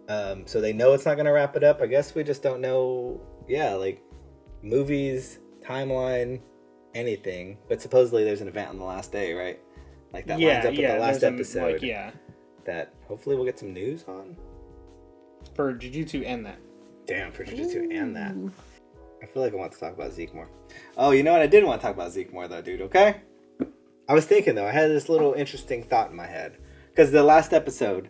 [0.07, 1.81] Um, so they know it's not gonna wrap it up.
[1.81, 3.19] I guess we just don't know.
[3.47, 4.01] Yeah, like
[4.61, 6.41] movies, timeline,
[6.95, 7.57] anything.
[7.69, 9.59] But supposedly there's an event on the last day, right?
[10.13, 10.53] Like that yeah.
[10.53, 11.73] lines up with the last there's a- episode.
[11.73, 12.11] Like, yeah.
[12.65, 14.35] That hopefully we'll get some news on.
[15.53, 16.57] For Jujutsu and that.
[17.05, 18.33] Damn, for Jujutsu and that.
[19.21, 20.49] I feel like I want to talk about Zeke more.
[20.97, 21.41] Oh, you know what?
[21.41, 22.81] I did want to talk about Zeke more, though, dude.
[22.81, 23.21] Okay.
[24.07, 24.67] I was thinking though.
[24.67, 26.57] I had this little interesting thought in my head
[26.89, 28.09] because the last episode,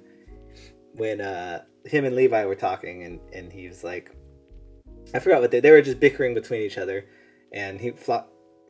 [0.93, 4.11] when uh, him and Levi were talking, and and he was like,
[5.13, 7.05] I forgot what they they were just bickering between each other,
[7.53, 8.25] and he floch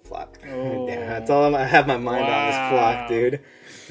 [0.10, 0.28] floch.
[0.52, 0.88] Oh.
[0.88, 3.42] Damn, that's all I'm, I have my mind on is floch, dude.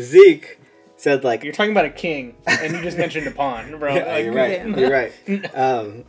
[0.00, 0.58] Zeke
[0.96, 3.94] said like You're talking about a king, and you just mentioned a pawn, bro.
[3.96, 4.48] yeah, Like, you're right.
[4.62, 4.78] damn.
[4.78, 5.12] You're right.
[5.54, 6.04] Um,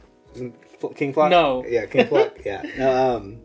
[0.95, 1.29] King Floch.
[1.29, 1.65] No.
[1.67, 2.45] Yeah, King Floch.
[2.45, 2.61] Yeah.
[2.89, 3.39] Um,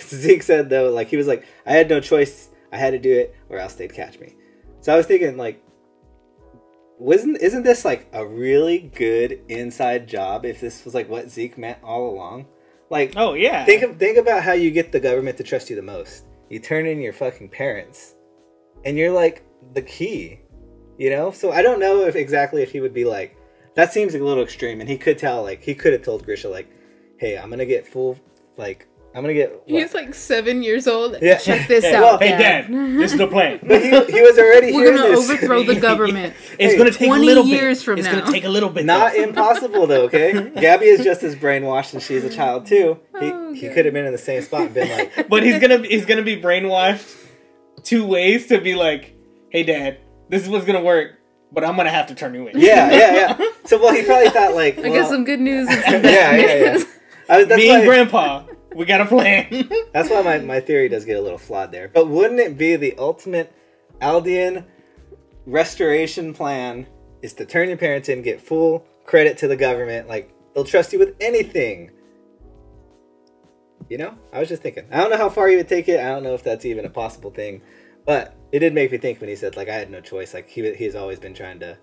[0.00, 2.48] Zeke said though, like he was like, I had no choice.
[2.72, 4.34] I had to do it, or else they'd catch me.
[4.80, 5.62] So I was thinking, like,
[6.98, 10.44] wasn't isn't this like a really good inside job?
[10.44, 12.46] If this was like what Zeke meant all along,
[12.90, 13.64] like, Oh yeah.
[13.64, 16.24] think of, think about how you get the government to trust you the most.
[16.48, 18.14] You turn in your fucking parents,
[18.84, 20.40] and you're like the key,
[20.96, 21.30] you know.
[21.30, 23.36] So I don't know if exactly if he would be like,
[23.74, 26.48] that seems a little extreme, and he could tell like he could have told Grisha
[26.48, 26.70] like,
[27.18, 28.18] hey, I'm gonna get full
[28.56, 28.86] like
[29.18, 29.50] I'm gonna get.
[29.52, 29.62] what?
[29.66, 31.16] He's like seven years old.
[31.20, 31.38] Yeah.
[31.38, 32.68] Check this Hey, out, well- hey, Dad.
[32.68, 33.58] Dad, this is the plan.
[33.62, 35.28] But he, he was already We're gonna this.
[35.28, 36.34] overthrow the government.
[36.58, 37.50] It's Hey, gonna take a 20 little bit.
[37.52, 38.20] years from it's now.
[38.20, 38.84] gonna take a little bit.
[38.84, 39.22] Not though.
[39.24, 40.50] impossible though, okay?
[40.60, 42.98] Gabby is just as brainwashed and she's a child too.
[43.20, 45.58] He, Oh, he could have been in the same spot and been like, but he's
[45.60, 47.26] gonna he's gonna be brainwashed
[47.82, 49.14] two ways to be like,
[49.50, 51.12] hey, Dad, this is what's gonna work,
[51.52, 52.58] but I'm gonna have to turn you in.
[52.58, 53.46] yeah, yeah, yeah.
[53.64, 55.68] So well, he probably thought like, I well, got some good news.
[55.68, 56.72] And some yeah, bad yeah, yeah.
[56.72, 56.86] news.
[57.28, 58.42] I, that's Me why, and Grandpa,
[58.78, 59.68] we got a plan.
[59.92, 61.88] That's why my, my theory does get a little flawed there.
[61.88, 63.52] But wouldn't it be the ultimate
[64.00, 64.66] Aldean
[65.46, 66.86] restoration plan
[67.20, 70.92] is to turn your parents in, get full credit to the government, like they'll trust
[70.92, 71.90] you with anything.
[73.88, 74.16] You know?
[74.32, 74.84] I was just thinking.
[74.92, 75.98] I don't know how far you would take it.
[75.98, 77.62] I don't know if that's even a possible thing.
[78.06, 80.32] But it did make me think when he said like I had no choice.
[80.32, 81.76] Like he he's always been trying to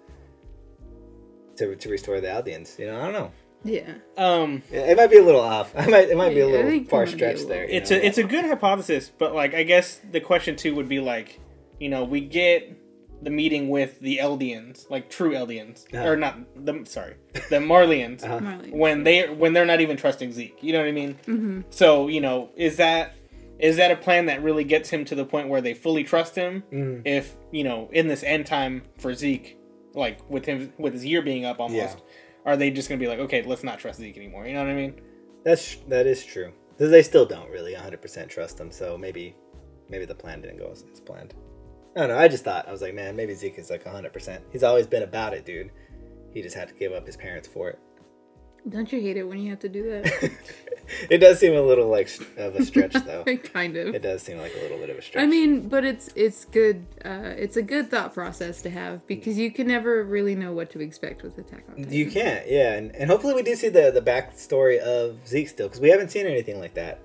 [1.57, 2.79] to, to restore the Aldeans.
[2.79, 3.31] You know, I don't know.
[3.65, 3.93] Yeah.
[4.17, 5.73] um, Yeah, It might be a little off.
[5.77, 7.63] I might it might be a little far stretched there.
[7.65, 7.97] it's know?
[7.97, 11.39] a it's a good hypothesis, but like I guess the question too would be like,
[11.79, 12.81] you know, we get
[13.21, 16.07] the meeting with the Eldians, like true Eldians, Uh-huh.
[16.09, 17.15] or not the sorry,
[17.49, 18.39] the Marlians, Uh-huh.
[18.39, 18.69] Marley.
[18.71, 20.57] when they when they're not even trusting Zeke.
[20.61, 21.13] You know what I mean?
[21.25, 21.61] Mm-hmm.
[21.71, 23.15] So you know, is that
[23.57, 26.35] is that a plan that really gets him to the point where they fully trust
[26.35, 26.63] him?
[26.71, 27.01] Mm.
[27.05, 29.57] If you know, in this end time for Zeke,
[29.93, 31.99] like with him with his year being up almost,
[32.45, 34.45] are they just gonna be like, okay, let's not trust Zeke anymore?
[34.47, 35.01] You know what I mean?
[35.43, 36.53] That's that is true.
[36.77, 39.35] 'Cause they still don't really 100% trust him, so maybe
[39.89, 41.33] maybe the plan didn't go as, as planned.
[41.95, 42.17] I don't know.
[42.17, 44.41] I just thought I was like, man, maybe Zeke is like 100%.
[44.51, 45.71] He's always been about it, dude.
[46.33, 47.79] He just had to give up his parents for it.
[48.67, 50.31] Don't you hate it when you have to do that?
[51.09, 53.23] it does seem a little like of a stretch, though.
[53.37, 53.93] kind of.
[53.93, 55.23] It does seem like a little bit of a stretch.
[55.23, 56.85] I mean, but it's it's good.
[57.03, 60.71] Uh, it's a good thought process to have because you can never really know what
[60.71, 61.93] to expect with Attack on Titan.
[61.93, 65.67] you can't, yeah, and, and hopefully we do see the the backstory of Zeke still
[65.67, 66.99] because we haven't seen anything like that.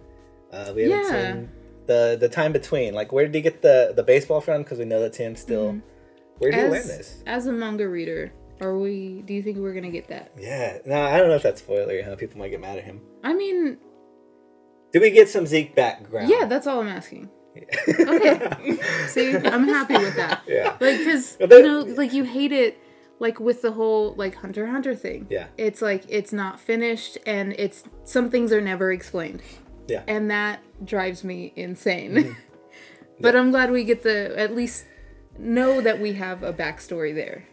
[0.50, 1.32] Uh, we haven't Yeah.
[1.34, 1.50] seen
[1.86, 2.94] the the time between.
[2.94, 4.62] Like, where did he get the the baseball from?
[4.62, 5.78] Because we know that's him still.
[6.38, 7.22] Where did he learn this?
[7.26, 9.22] as a manga reader, are we?
[9.22, 10.32] Do you think we're gonna get that?
[10.38, 12.04] Yeah, no, I don't know if that's spoilery.
[12.04, 12.16] Huh?
[12.16, 13.00] People might get mad at him.
[13.24, 13.78] I mean,
[14.92, 16.28] do we get some Zeke background?
[16.30, 17.28] yeah, that's all I'm asking.
[17.56, 18.78] Okay.
[19.08, 20.42] See, I'm happy with that.
[20.46, 20.76] Yeah.
[20.80, 22.78] Like, because you know, like you hate it,
[23.18, 25.26] like with the whole like Hunter Hunter thing.
[25.30, 25.46] Yeah.
[25.58, 29.42] It's like it's not finished, and it's some things are never explained,
[29.88, 30.02] Yeah.
[30.06, 32.12] and that drives me insane.
[32.14, 32.32] Mm-hmm.
[33.20, 34.86] but I'm glad we get the at least
[35.38, 37.46] know that we have a backstory there.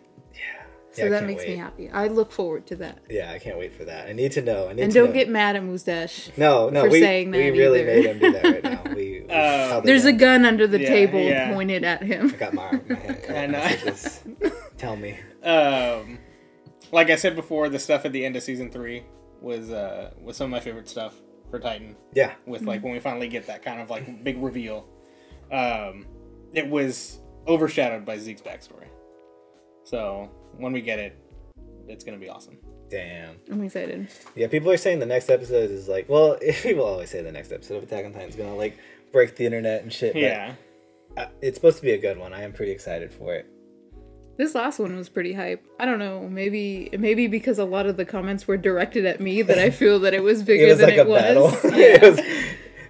[0.97, 1.89] So Yeah, that can't makes me happy.
[1.91, 3.03] I look forward to that.
[3.09, 4.07] Yeah, I can't wait for that.
[4.09, 4.67] I need to know.
[4.67, 5.13] I need And to don't know.
[5.13, 6.31] get mad at Mustache.
[6.37, 6.83] no, no.
[6.85, 7.95] for we saying we that really either.
[7.95, 8.81] made him do that right now.
[8.95, 11.53] We, we Uh, There's a gun under the Yeah, table yeah.
[11.53, 12.31] pointed at him.
[12.33, 13.25] I got my, my hand.
[13.29, 13.67] I know.
[13.83, 14.23] Just
[14.77, 15.19] tell me.
[15.43, 16.17] Um,
[16.91, 19.03] like I said before, the stuff at the end of season three
[19.39, 21.13] was uh was some of my favorite stuff
[21.51, 21.95] for Titan.
[22.13, 22.33] Yeah.
[22.47, 24.87] With like when we finally get that kind of like big reveal,
[25.51, 26.05] um,
[26.53, 28.87] it was overshadowed by Zeke's backstory.
[29.83, 31.15] So when we get it,
[31.87, 32.57] it's gonna be awesome.
[32.89, 33.35] Damn.
[33.51, 34.07] I'm excited.
[34.35, 37.51] Yeah, people are saying the next episode is like, well, people always say the next
[37.51, 38.77] episode of Attack on Titan is gonna like
[39.11, 40.15] break the internet and shit.
[40.15, 40.53] Yeah.
[41.17, 42.33] uh, it's supposed to be a good one.
[42.33, 43.45] I am pretty excited for it.
[44.37, 45.65] This last one was pretty hype.
[45.79, 49.41] I don't know, maybe maybe because a lot of the comments were directed at me
[49.41, 51.21] that I feel that it was bigger It was than like a it was.
[51.21, 51.51] battle.
[51.77, 51.85] Yeah.
[51.95, 52.19] it was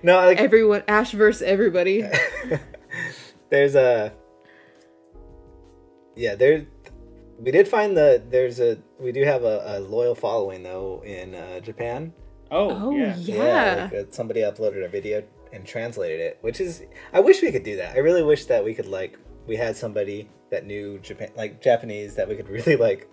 [0.03, 2.03] no, like Everyone, Ash versus everybody.
[3.49, 4.11] there's a
[6.15, 6.65] yeah there
[7.39, 11.35] we did find the there's a we do have a, a loyal following though in
[11.35, 12.13] uh, japan
[12.49, 13.15] Oh, Oh yeah.
[13.17, 13.89] yeah.
[13.91, 15.21] like, uh, somebody uploaded a video
[15.53, 18.63] and translated it which is i wish we could do that i really wish that
[18.63, 22.75] we could like we had somebody that knew japan like japanese that we could really
[22.75, 23.09] like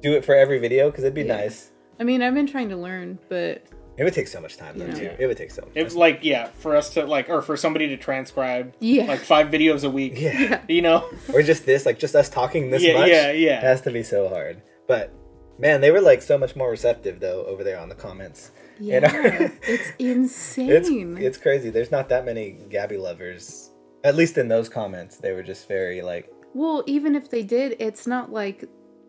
[0.00, 1.36] do it for every video because it'd be Yeah.
[1.38, 3.62] nice I mean, I've been trying to learn, but
[3.98, 4.94] it would take so much time though Yeah.
[4.94, 7.42] too it would take so much It was like yeah, for us to like, or
[7.42, 9.04] for somebody to transcribe Yeah.
[9.04, 10.14] like five videos a week.
[10.16, 11.08] yeah You know.
[11.32, 13.58] or just this like just us talking this Yeah, much yeah, yeah.
[13.58, 15.12] it has to be so hard but
[15.58, 19.00] man they were like so much more receptive though over there on the comments You
[19.00, 19.08] know?
[19.08, 20.70] yeah, it's insane.
[20.70, 20.88] it's
[21.26, 23.70] it's crazy there's not that many gabby lovers
[24.04, 27.76] at least in those comments they were just very like well, even if they did,
[27.80, 28.64] it's not like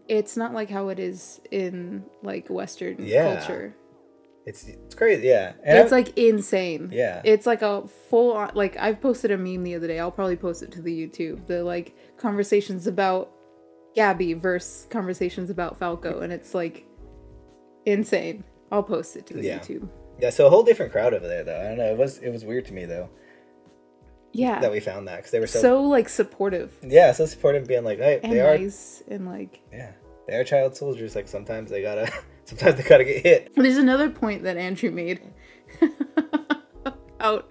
[0.09, 3.37] it's not like how it is in like Western Yeah.
[3.37, 3.73] culture.
[4.47, 6.89] It's it's crazy yeah and it's I- like insane.
[6.91, 7.21] Yeah.
[7.23, 9.99] It's like a full on like I've posted a meme the other day.
[9.99, 11.45] I'll probably post it to the YouTube.
[11.47, 13.31] The like conversations about
[13.95, 16.85] Gabby versus conversations about Falco and it's like
[17.85, 18.43] insane.
[18.71, 19.59] I'll post it to the Yeah.
[19.59, 19.87] YouTube.
[20.19, 22.29] yeah so a whole different crowd over there though i don't know it was it
[22.31, 23.07] was weird to me though
[24.33, 24.59] Yeah.
[24.59, 27.83] that we found that because they were so, so, like supportive yeah so supportive being
[27.83, 29.91] like hey and they are nice and like yeah
[30.27, 32.11] they are child soldiers like sometimes they gotta
[32.47, 35.19] sometimes they gotta get hit There's another point that Andrew made
[37.19, 37.49] about,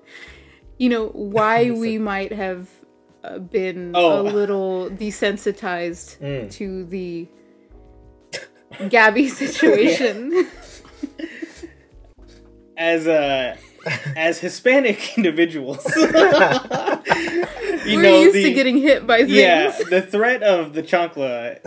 [0.78, 2.68] you know, why we might have
[3.22, 4.20] uh, been Oh.
[4.20, 6.50] a little desensitized Mm.
[6.52, 7.28] to the
[8.88, 10.48] Gabby situation.
[12.76, 13.56] as uh
[14.16, 15.84] as Hispanic individuals.
[17.86, 19.30] You We're used to getting hit by things.
[19.32, 21.58] yeah, the threat of the chancla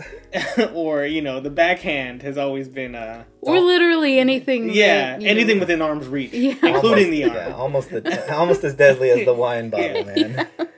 [0.74, 4.70] or you know the backhand has always been uh Or literally anything.
[4.72, 6.54] yeah that, anything know- within arm's reach, Yeah.
[6.62, 7.34] including the arm.
[7.34, 10.02] yeah almost the, almost as deadly as the wine bottle Yeah.
[10.04, 10.48] man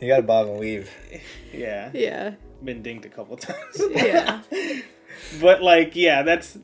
[0.00, 0.90] you gotta bob and weave
[1.52, 2.34] Yeah, Yeah.
[2.62, 3.80] been dinged a couple times.
[3.90, 4.40] Yeah.
[5.40, 6.58] but like, yeah, that's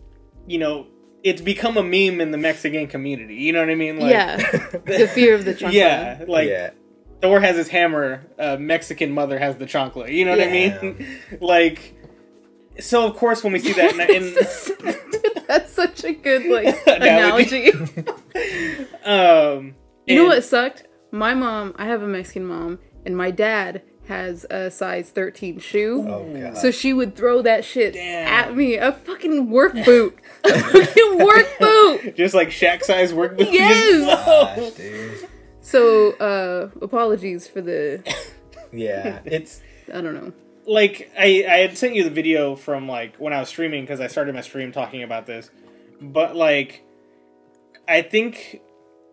[0.47, 0.87] you know,
[1.23, 3.35] it's become a meme in the Mexican community.
[3.37, 4.01] You know what I mean?
[4.01, 4.37] Like, yeah.
[4.39, 5.73] The fear of the chancla.
[5.73, 6.71] yeah, like yeah
[7.21, 10.13] Thor has his hammer, uh, Mexican mother has the chancla.
[10.13, 11.07] You know what I mean?
[11.41, 11.95] like,
[12.79, 14.25] so of course when we see that in,
[14.89, 17.71] in That's such a good like Analogy.
[17.71, 18.87] analogy.
[19.05, 19.75] um,
[20.07, 20.85] You know what sucked?
[21.11, 26.05] My mom, I have a Mexican mom, and my dad has a size 13 shoe.
[26.09, 26.57] Oh god.
[26.59, 28.27] So she would throw that shit Damn.
[28.29, 28.77] at me.
[28.77, 30.19] A fucking work boot.
[30.45, 32.17] a fucking work boot.
[32.17, 33.49] Just like Shaq size work boot.
[33.51, 34.05] Yes!
[34.27, 35.29] Gosh, dude.
[35.63, 38.03] So, uh, apologies for the,
[38.73, 39.61] Yeah, it's
[39.95, 40.33] I don't know.
[40.67, 44.01] like I, I had sent you the video from like when I was streaming because
[44.01, 45.51] I started my stream talking about this,
[46.01, 46.85] but like
[47.89, 48.61] I think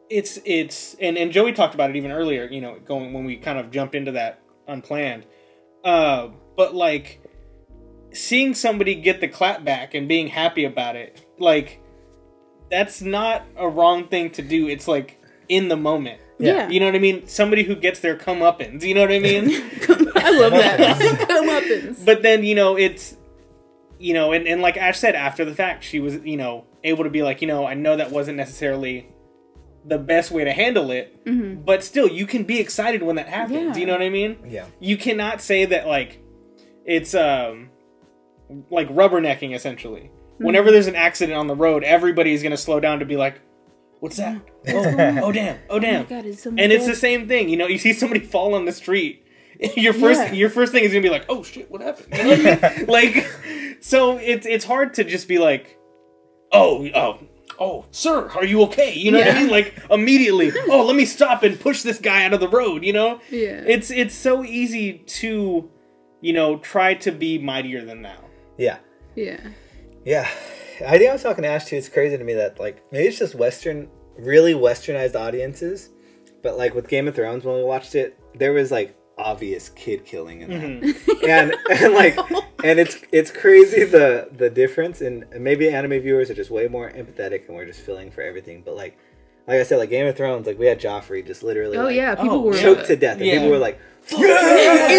[0.10, 2.46] it's it's and and Joey talked about it even earlier.
[2.46, 5.26] You know, going when we kind of jumped into that unplanned,
[5.84, 7.20] uh, but like
[8.14, 11.82] seeing somebody get the clap back and being happy about it, like
[12.70, 14.68] that's not a wrong thing to do.
[14.70, 16.22] It's like in the moment.
[16.40, 16.70] Yeah.
[16.70, 17.28] You know what I mean?
[17.28, 18.84] Somebody who gets their comeuppance.
[18.84, 19.50] You know what I mean?
[20.16, 20.98] I love that.
[21.30, 22.06] Comeuppance.
[22.06, 23.16] but then you know it's
[24.00, 27.04] you know and, and like ash said after the fact she was you know able
[27.04, 29.08] to be like you know i know that wasn't necessarily
[29.86, 31.20] the best way to handle it
[31.66, 33.70] but still you can be excited when that happens Mm-hmm.
[33.74, 33.78] Yeah.
[33.80, 34.66] you know what i mean yeah.
[34.80, 36.22] you cannot say that like
[36.86, 37.70] it's um
[38.70, 40.46] like rubbernecking essentially Mm-hmm.
[40.46, 43.42] whenever there's an accident on the road everybody's gonna slow down to be like
[44.00, 45.22] what's that mm.
[45.22, 47.50] oh, oh damn oh Oh damn my god, is someone and it's the same thing
[47.50, 49.26] you know you see somebody fall on the street
[49.76, 50.32] your first Yeah.
[50.34, 52.78] your first thing is gonna be like oh shit what happened You know what I
[52.78, 52.86] mean?
[52.88, 55.78] like so it's it's hard to just be like
[56.52, 57.20] oh oh
[57.60, 61.06] oh sir are you okay you know what i mean like immediately oh let me
[61.06, 63.64] stop and push this guy out of the road you know Yeah.
[63.66, 65.70] it's it's so easy to
[66.22, 68.18] you know try to be mightier than thou
[68.60, 68.78] Yeah.
[69.16, 69.40] Yeah.
[70.06, 70.30] Yeah.
[70.86, 71.76] I think I was talking to Ash too.
[71.78, 73.88] It's crazy to me that like maybe it's just Western,
[74.18, 75.90] really Westernized audiences,
[76.44, 80.06] but like with Game of Thrones when we watched it, there was like obvious kid
[80.06, 81.26] killing in that, Mm-hmm.
[81.30, 82.18] and and like
[82.64, 85.02] and it's it's crazy the the difference.
[85.02, 88.62] And maybe anime viewers are just way more empathetic and we're just feeling for everything.
[88.64, 88.98] But like
[89.48, 91.96] like I said, like Game of Thrones, like we had Joffrey just literally Oh like,
[91.96, 93.34] yeah, people Oh, were choked to death, and Yeah.
[93.36, 93.80] people were like
[94.12, 94.18] in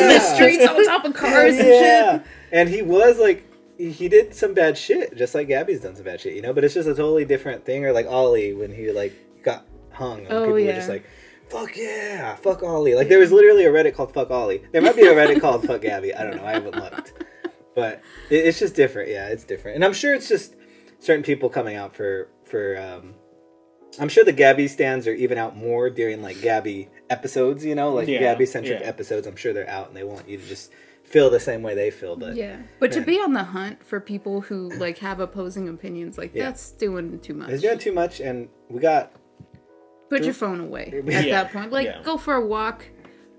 [0.09, 1.83] the streets on top of cars and shit.
[1.83, 2.23] yeah.
[2.53, 3.45] And he was like,
[3.79, 6.53] he he did some bad shit, just like Gabby's done some bad shit, you know.
[6.53, 7.85] But it's just a totally different thing.
[7.87, 11.05] Or like Ollie when he like got hung, and Oh, people were just like,
[11.49, 14.97] "Fuck yeah, fuck Ollie." Like there was literally a Reddit called "Fuck Ollie." There might
[14.97, 16.45] be a Reddit called "Fuck Gabby." I don't know.
[16.45, 17.13] I haven't looked,
[17.75, 19.09] but it, it's just different.
[19.11, 20.55] Yeah, it's different, and I'm sure it's just
[20.99, 22.77] certain people coming out for for.
[22.79, 23.15] um
[24.01, 27.93] I'm sure the Gabby stands are even out more during like Gabby episodes, you know,
[27.95, 28.87] like Yeah, Gabby centric yeah.
[28.87, 29.27] episodes.
[29.27, 30.71] I'm sure they're out and they want you to just
[31.09, 32.17] feel the same way they feel.
[32.17, 36.19] But Yeah, but to be on the hunt for people who like have opposing opinions,
[36.19, 36.45] like Yeah.
[36.47, 37.51] that's doing too much.
[37.51, 39.13] it's doing too much, and we got
[40.11, 41.71] Put your phone away at Yeah, that point.
[41.71, 42.03] Like, yeah.
[42.03, 42.85] go for a walk,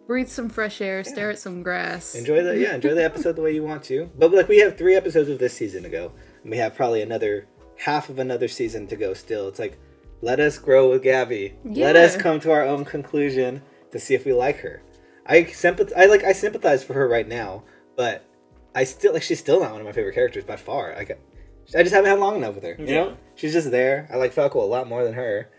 [0.08, 2.14] breathe some fresh air, stare at some grass.
[2.16, 4.10] enjoy the yeah enjoy the episode the way you want to.
[4.18, 6.12] But like we have three episodes of this season to go,
[6.44, 9.14] and we have probably another half of another season to go.
[9.14, 9.78] Still, it's like
[10.22, 11.56] let us grow with Gabby.
[11.64, 14.82] Let us come to our own conclusion to see if we like her.
[15.30, 15.94] I sympathize.
[15.96, 17.64] I like I sympathize for her right now,
[17.96, 18.26] but
[18.76, 20.94] I still like she's still not one of my favorite characters by far.
[20.94, 21.06] I
[21.76, 22.76] I just haven't had long enough with her.
[22.80, 22.96] You Yeah.
[22.96, 24.10] know, she's just there.
[24.12, 25.50] I like Falco a lot more than her.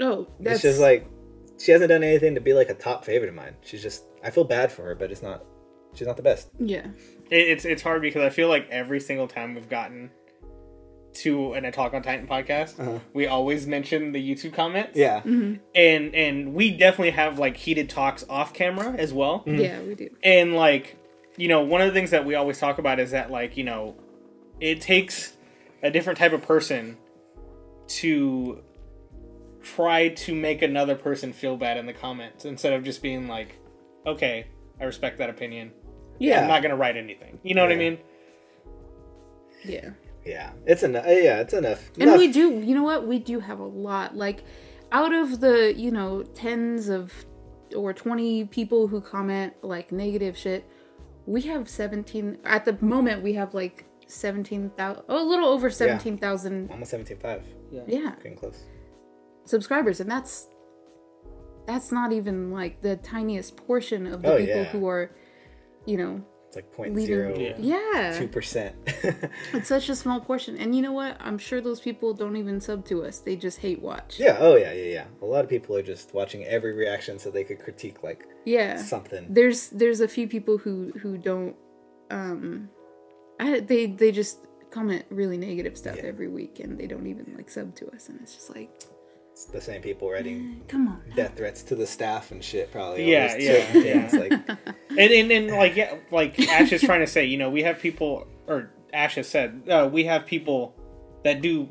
[0.00, 1.06] Oh, that's It's just like
[1.58, 3.54] she hasn't done anything to be like a top favorite of mine.
[3.62, 5.44] She's just I feel bad for her, but it's not.
[5.94, 6.48] She's not the best.
[6.58, 6.86] yeah,
[7.30, 10.10] It, it's it's hard because I feel like every single time we've gotten
[11.16, 12.98] to an Attack on Titan podcast, Uh-huh.
[13.12, 14.96] we always mention the YouTube comments.
[14.96, 15.20] Yeah.
[15.20, 15.54] Mm-hmm.
[15.74, 19.42] and and we definitely have like heated talks off camera as well.
[19.46, 20.08] yeah, we do.
[20.22, 20.96] And like,
[21.36, 23.64] you know, one of the things that we always talk about is that like, you
[23.64, 23.96] know,
[24.60, 25.36] it takes
[25.82, 26.96] a different type of person
[27.86, 28.62] to
[29.62, 33.58] try to make another person feel bad in the comments instead of just being like,
[34.06, 34.46] okay,
[34.80, 35.72] I respect that opinion.
[36.18, 36.40] Yeah.
[36.42, 37.38] I'm not gonna write anything.
[37.42, 37.98] You know what I mean?
[39.64, 39.90] Yeah,
[40.24, 40.52] Yeah.
[40.66, 41.04] It's enough.
[41.06, 41.88] Yeah, it's enough.
[41.94, 42.18] and Enough.
[42.18, 42.60] we do.
[42.60, 43.06] You know what?
[43.06, 44.16] We do have a lot.
[44.16, 44.44] Like,
[44.92, 47.12] out of the you know tens of
[47.76, 50.64] or twenty people who comment like negative shit,
[51.26, 52.38] we have seventeen.
[52.44, 55.04] At the moment, we have like seventeen thousand.
[55.08, 56.70] Oh, a little over seventeen thousand.
[56.70, 57.42] almost seventeen five.
[57.86, 58.62] Yeah, Getting close.
[59.44, 60.48] subscribers, and that's
[61.66, 64.64] that's not even like the tiniest portion of the Oh, people yeah.
[64.64, 65.10] who are,
[65.86, 66.22] you know,
[66.54, 67.06] It's like point leaving.
[67.06, 67.54] zero Yeah.
[67.58, 68.76] Yeah, two percent.
[69.52, 71.16] it's such a small portion, and you know what?
[71.20, 73.18] I'm sure those people don't even sub to us.
[73.18, 74.20] They just hate watch.
[74.20, 74.36] Yeah.
[74.38, 74.72] Oh yeah.
[74.72, 74.92] Yeah.
[74.92, 75.04] Yeah.
[75.20, 78.76] A lot of people are just watching every reaction so they could critique like Yeah.
[78.76, 79.26] something.
[79.28, 81.56] There's there's a few people who who don't
[82.10, 82.68] um
[83.40, 84.38] I, they they just
[84.70, 86.04] comment really negative stuff Yeah.
[86.04, 88.70] every week and they don't even like sub to us and it's just like
[89.44, 91.02] It's the same people writing come on.
[91.16, 92.72] death threats to the staff and shit.
[92.72, 93.10] Probably.
[93.10, 94.08] Yeah, almost yeah, yeah.
[94.08, 94.32] things, Like
[94.90, 97.78] and, and and like yeah, like Ash is trying to say, you know, we have
[97.78, 100.74] people, or Ash has said, uh, we have people
[101.24, 101.68] that do,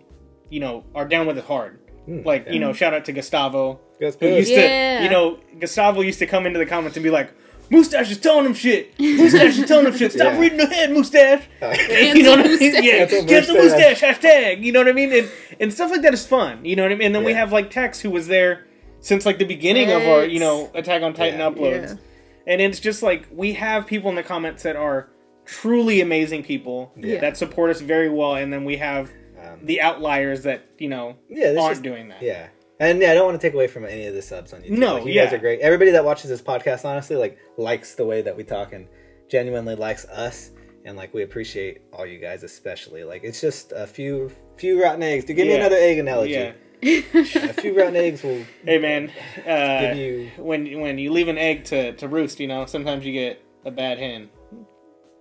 [0.49, 1.79] you know, are down with it hard.
[2.07, 3.79] like you know, shout out to Gustavo.
[3.99, 4.99] goes Who used Yeah.
[4.99, 7.31] to, you know, Gustavo used to come into the comments and be like,
[7.73, 8.97] Mustache is telling him shit.
[8.99, 10.11] Mustache is telling him shit.
[10.13, 10.39] Stop Yeah.
[10.39, 11.43] reading ahead, Mustache.
[11.59, 12.51] Cancel you know what I mean?
[12.59, 12.83] Mustache.
[12.83, 14.01] Yeah, Cancel cancel Mustache.
[14.01, 14.63] mustache hashtag.
[14.63, 15.11] You know what I mean?
[15.13, 16.63] And and stuff like that is fun.
[16.65, 17.05] You know what I mean?
[17.07, 18.65] And then we have like Tex who was there
[18.99, 21.49] since like the beginning of our you know Attack on Titan Yeah.
[21.49, 21.89] uploads.
[21.95, 22.53] Yeah.
[22.53, 25.09] And it's just like we have people in the comments that are
[25.45, 27.19] truly amazing people Yeah.
[27.21, 29.09] that support us very well, and then we have
[29.43, 32.21] Um, the outliers that you know Yeah, aren't is- doing that.
[32.21, 32.47] Yeah.
[32.79, 34.71] And yeah, I don't want to take away from any of the subs on YouTube.
[34.77, 35.25] No, like, you yeah.
[35.25, 35.59] guys are great.
[35.61, 38.87] Everybody that watches this podcast, honestly, like likes the way that we talk and
[39.29, 40.51] genuinely likes us.
[40.85, 43.03] And like we appreciate all you guys, especially.
[43.03, 45.25] Like it's just a few few rotten eggs.
[45.25, 46.31] To give me another egg analogy.
[46.33, 46.53] Yeah.
[46.83, 49.09] A few rotten eggs will Hey man,
[49.47, 50.31] uh, give you.
[50.37, 53.71] when when you leave an egg to, to roost, you know sometimes you get a
[53.71, 54.29] bad hen.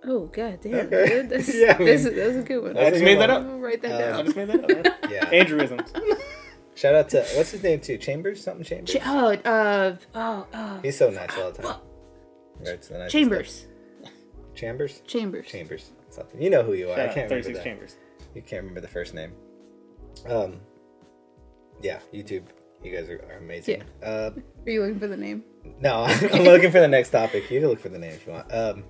[0.05, 1.07] Oh god damn, Okay.
[1.07, 1.29] dude.
[1.29, 2.77] That's, Yeah, I mean- this, is- that's a good one.
[2.77, 3.43] I just made that up.
[3.43, 4.93] I'll write that Uh, I just made that up.
[5.09, 5.29] Yeah.
[5.31, 5.89] Andrewisms.
[6.75, 7.97] Shout out to what's his name too?
[7.97, 8.43] Chambers?
[8.43, 8.93] Something Chambers.
[8.95, 10.79] Ch- oh, uh, oh, oh.
[10.81, 11.75] He's so nice all the time.
[12.65, 13.67] Writes the nicest Chambers.
[14.55, 15.01] Chambers.
[15.07, 15.47] Chambers.
[15.47, 15.91] Chambers.
[16.09, 16.41] Something.
[16.41, 16.95] You know who you are.
[16.95, 17.63] Shout I can't remember 36 that.
[17.63, 17.95] chambers.
[18.35, 19.33] You can't remember the first name.
[20.27, 20.59] Um.
[21.81, 22.43] Yeah, YouTube.
[22.83, 23.83] You guys are, are amazing.
[24.03, 24.31] Uh,
[24.65, 25.43] Are you looking for the name?
[25.79, 27.49] no, I'm looking for the next topic.
[27.49, 28.53] You can look for the name if you want.
[28.53, 28.83] Um,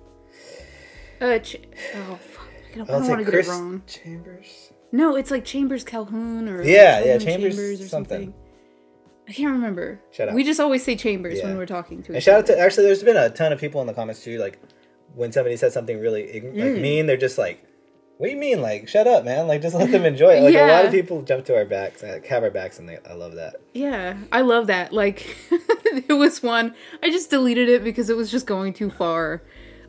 [1.21, 1.57] Uh, ch-
[1.95, 2.47] oh fuck.
[2.73, 3.83] I don't, I'll don't want to get Chris it wrong.
[3.87, 4.72] Chambers.
[4.93, 8.33] No, it's like Chambers Calhoun or Yeah, yeah, Calhoun Chambers or something.
[9.27, 9.99] I can't remember.
[10.11, 10.35] Shout out.
[10.35, 11.45] We just always say Chambers Yeah.
[11.47, 13.59] when we're talking to And each shout out to actually, there's been a ton of
[13.59, 14.37] people in the comments too.
[14.37, 14.59] Like
[15.15, 16.81] when somebody says something really ign- like Mm.
[16.81, 17.63] mean, they're just like,
[18.17, 18.61] "What do you mean?
[18.61, 19.47] Like, shut up, man!
[19.47, 22.03] Like, just let them enjoy it." Like a lot of people jump to our backs,
[22.03, 23.55] like, have our backs, and they, I love that.
[23.73, 24.91] Yeah, I love that.
[24.93, 25.35] Like,
[26.07, 29.41] there was one, I just deleted it because it was just going too far.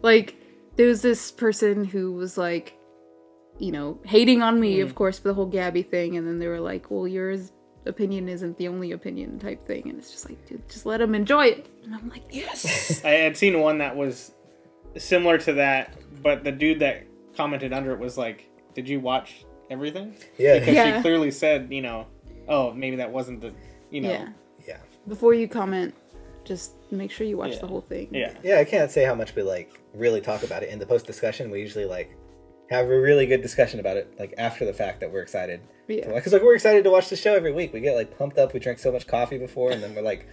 [0.02, 0.36] Like,
[0.76, 2.78] there was this person who was like,
[3.58, 4.94] you know, hating on me, of mm.
[4.94, 6.16] course, for the whole Gabby thing.
[6.16, 7.52] And then they were like, well, yours
[7.86, 9.88] opinion isn't the only opinion type thing.
[9.88, 11.68] And it's just like, dude, just let them enjoy it.
[11.84, 13.02] And I'm like, yes.
[13.04, 14.32] I had seen one that was
[14.96, 17.04] similar to that, but the dude that
[17.36, 20.96] commented under it was like, "Did you watch everything?" Yeah, Because Yeah.
[20.96, 22.06] she clearly said, you know,
[22.48, 23.52] oh, maybe that wasn't the,
[23.90, 24.28] you know, Yeah.
[24.66, 24.78] yeah,
[25.08, 25.94] Before you comment,
[26.44, 27.58] just make sure you watch Yeah.
[27.60, 28.08] the whole thing.
[28.12, 28.34] yeah.
[28.42, 28.58] yeah.
[28.58, 31.50] I can't say how much we like really talk about it in the post discussion.
[31.50, 32.14] We usually like
[32.70, 35.60] have a really good discussion about it, like after the fact that we're excited.
[35.88, 36.12] Yeah.
[36.12, 37.72] Because like we're excited to watch the show every week.
[37.72, 38.54] We get like pumped up.
[38.54, 40.26] We drink so much coffee before, and then we're like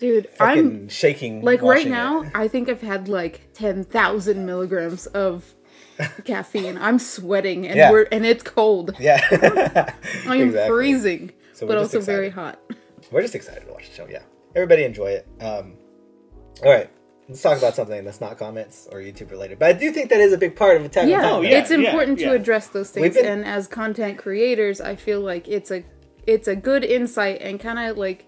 [0.00, 1.42] Dude, I'm shaking.
[1.42, 2.30] like right now it.
[2.34, 5.56] i think i've had like 10,000 milligrams of
[6.24, 7.90] caffeine i'm sweating and Yeah.
[7.90, 9.18] we're and it's cold Yeah,
[10.28, 10.68] i am Exactly.
[10.68, 12.60] freezing So but also very hot
[13.10, 14.06] We're just excited to watch the show.
[14.08, 14.22] Yeah,
[14.54, 15.26] everybody enjoy it.
[15.40, 15.74] Um,
[16.62, 16.88] all right,
[17.28, 20.20] let's talk about something that's not comments or YouTube related, but I do think that
[20.20, 21.36] is a big part of Attack on yeah, Titan.
[21.36, 21.58] Oh, yeah.
[21.58, 22.28] it's important yeah.
[22.30, 25.84] to address those We've things been- and as content creators i feel like it's a
[26.26, 28.26] it's a good insight and kind of like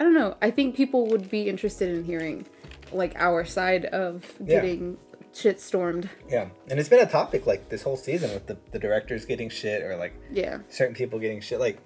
[0.00, 2.46] i don't know i think people would be interested in hearing
[2.92, 4.60] like our side of Yeah.
[4.60, 4.98] getting
[5.34, 8.78] shit stormed Yeah, and it's been a topic like this whole season with the, the
[8.78, 11.60] directors getting shit or like yeah certain people getting shit.
[11.60, 11.78] Like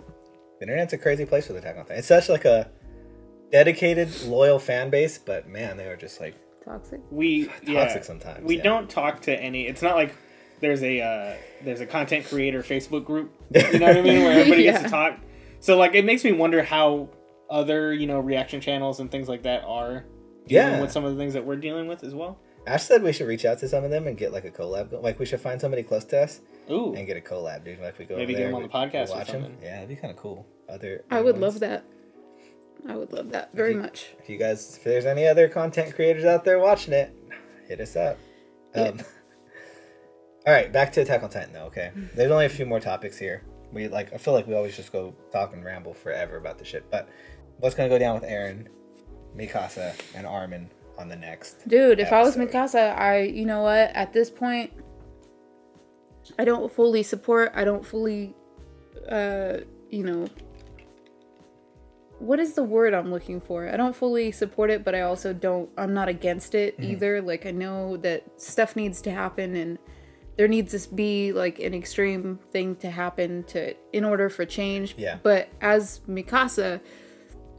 [0.58, 1.98] the internet's a crazy place with Attack on Titan.
[1.98, 2.70] It's such like a
[3.50, 6.34] dedicated, loyal fan base, but man, they are just like
[6.64, 8.62] toxic we yeah, sometimes, We yeah.
[8.62, 9.66] don't talk to any.
[9.66, 10.14] It's not like
[10.60, 11.34] there's a uh,
[11.64, 13.32] there's a content creator Facebook group.
[13.54, 14.22] You know what I mean?
[14.22, 15.18] Where everybody gets to talk.
[15.60, 17.08] So like, it makes me wonder how
[17.50, 20.04] other you know reaction channels and things like that are
[20.46, 20.80] dealing Yeah.
[20.80, 22.38] with some of the things that we're dealing with as well.
[22.66, 25.02] Ash said we should reach out to some of them and get like a collab.
[25.02, 26.40] Like we should find somebody close to us
[26.70, 27.80] Ooh, and get a collab, dude.
[27.80, 29.42] Like we go Maybe over get them on the podcast we or watch 'em.
[29.42, 29.58] something.
[29.62, 30.46] Yeah, it'd be kind of cool.
[30.68, 31.42] Other, i would ones.
[31.42, 31.84] love that
[32.88, 35.94] i would love that very you- much If you guys, if there's any other content
[35.94, 37.14] creators out there watching it,
[37.68, 38.18] hit us up.
[38.74, 39.00] Um,
[40.46, 41.66] all right, back to Attack on Titan though.
[41.66, 43.42] Okay, there's only a few more topics here.
[43.72, 46.64] We like, I feel like we always just go talk and ramble forever about the
[46.64, 46.90] shit.
[46.90, 47.08] But
[47.58, 48.66] what's gonna go down with Eren,
[49.36, 50.68] Mikasa, and Armin
[50.98, 51.66] on the next?
[51.68, 52.36] Dude, if I was?
[52.36, 53.90] Mikasa, I, you know what?
[53.94, 54.72] At this point,
[56.38, 57.52] I don't fully support.
[57.54, 58.34] I don't fully,
[59.08, 59.58] uh,
[59.90, 60.28] you know,
[62.22, 63.68] what is the word I'm looking for?
[63.68, 65.68] I don't fully support it, but I also don't.
[65.76, 66.90] I'm not against it Mm-hmm.
[66.92, 67.22] either.
[67.22, 69.78] Like I know that stuff needs to happen, and
[70.36, 74.94] there needs to be like an extreme thing to happen to in order for change.
[74.96, 75.18] Yeah.
[75.22, 76.80] But as Mikasa,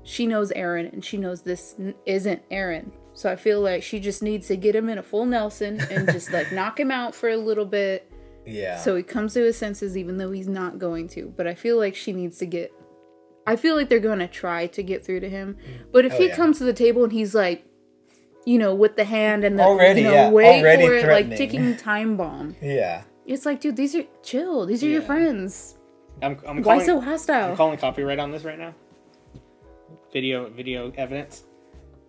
[0.03, 2.91] she knows Eren and she knows this n- isn't Eren.
[3.13, 6.11] So I feel like she just needs to get him in a full Nelson and
[6.11, 8.11] just like knock him out for a little bit
[8.45, 8.77] Yeah.
[8.79, 11.31] so he comes to his senses even though he's not going to.
[11.37, 12.73] But I feel like she needs to get
[13.45, 15.57] I feel like they're going to try to get through to him.
[15.91, 16.35] But if Oh, he yeah.
[16.35, 17.65] comes to the table and he's like
[18.45, 21.07] you know, with the hand and the Already, you know, yeah, wait already for it,
[21.07, 21.37] like threatening.
[21.37, 22.55] ticking time bomb.
[22.61, 23.03] yeah.
[23.25, 24.65] It's like, dude, these are chill.
[24.65, 25.77] These are your friends.
[26.21, 27.55] I'm I'm Why calling, so I'm hostile?
[27.55, 28.73] calling copyright on this right now.
[30.11, 31.43] Video video evidence,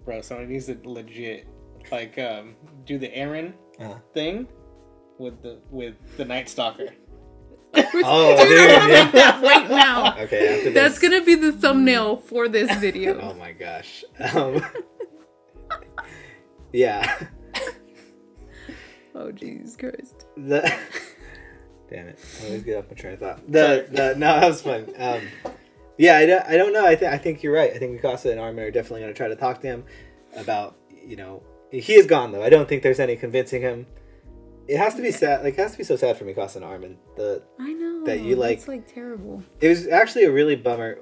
[0.04, 0.20] bro.
[0.22, 1.46] Somebody needs to legit
[1.92, 3.94] like um, do the Eren Uh-huh.
[4.12, 4.48] thing
[5.18, 6.88] with the with the Night Stalker.
[7.76, 9.02] Oh, Dude, dude, I'm gonna yeah.
[9.04, 10.18] make that right now.
[10.24, 11.10] Okay, after That's this.
[11.10, 13.18] gonna be the thumbnail for this video.
[13.20, 14.04] Oh my gosh.
[14.34, 14.62] Um,
[16.72, 17.18] yeah.
[19.16, 20.26] Oh Jesus Christ.
[20.36, 20.60] The
[21.88, 23.46] damn it, I always get off my train of thought.
[23.46, 24.92] The, the no, that was fun.
[24.98, 25.20] Um,
[25.98, 26.84] yeah, I don't, I don't know.
[26.84, 27.70] I think I think you're right.
[27.72, 29.84] I think Mikasa and Armin are definitely to try to talk to him
[30.36, 32.42] about you know he is gone though.
[32.42, 33.86] I don't think there's any convincing him.
[34.68, 35.42] It has to be sad.
[35.44, 36.96] Like it has to be so sad for Mikasa and Armin.
[37.16, 38.04] The I know.
[38.04, 39.42] That you like- It's like terrible.
[39.60, 40.98] it was actually a really bummer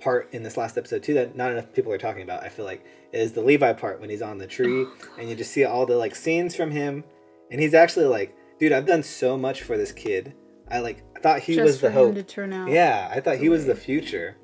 [0.00, 2.42] part in this last episode too that not enough people are talking about.
[2.42, 4.86] I feel like is the Levi part when he's on the tree
[5.18, 7.04] and you just see all the like scenes from him,
[7.50, 10.34] and he's actually like, dude, I've done so much for this kid.
[10.70, 12.08] I like I thought he Just was for the hope.
[12.10, 12.68] him to turn out.
[12.70, 14.36] Yeah, I thought he was the future,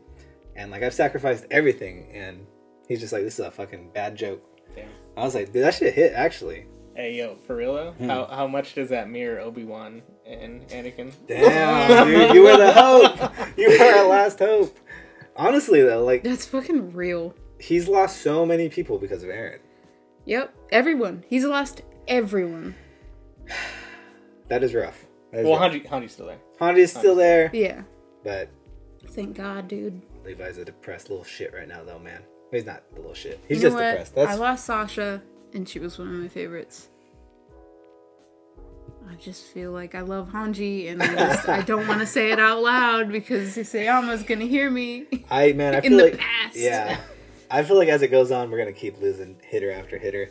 [0.54, 2.46] and like I've sacrificed everything, and
[2.88, 4.42] he's just like, this is a fucking bad joke.
[4.76, 4.88] Damn.
[5.16, 6.66] I was like, dude, that shit hit actually.
[7.00, 8.08] Hey yo, for real though, Hmm.
[8.10, 11.10] how how much does that mirror Obi Wan and Anakin?
[11.26, 13.32] Damn, dude, you were the hope.
[13.56, 14.76] You were our last hope.
[15.34, 17.34] Honestly though, like That's fucking real.
[17.58, 19.60] he's lost so many people because of Eren.
[20.26, 20.52] Yep.
[20.72, 21.24] Everyone.
[21.26, 22.74] He's lost everyone.
[24.48, 25.06] That is rough.
[25.32, 25.72] That is Well, rough.
[25.72, 26.38] Hanji Hanji's still there.
[26.60, 27.82] Hanji's still there, Yeah.
[28.24, 28.50] but
[29.06, 30.02] Thank God, dude.
[30.22, 32.20] Levi's a depressed little shit right now, though, man.
[32.50, 33.40] He's not a little shit.
[33.48, 33.90] He's You know just what?
[33.92, 34.14] depressed.
[34.16, 35.22] That's I lost Sasha,
[35.54, 36.89] and she was one of my favorites.
[39.08, 42.32] I just feel like I love Hanji, and I just I don't want to say
[42.32, 45.06] it out loud because Isayama's gonna hear me.
[45.30, 45.74] I man.
[45.74, 46.56] I in feel the like past.
[46.56, 47.00] yeah.
[47.50, 50.30] I feel like as it goes on, we're gonna keep losing hitter after hitter.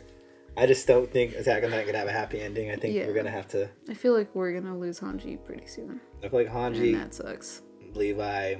[0.56, 2.70] I just don't think Attack on Titan can have a happy ending.
[2.70, 3.06] I think Yeah.
[3.06, 3.68] we're gonna have to.
[3.88, 7.14] I feel like we're gonna lose Hanji pretty soon, I feel like and Hanji, that
[7.14, 7.62] sucks.
[7.94, 8.56] Levi,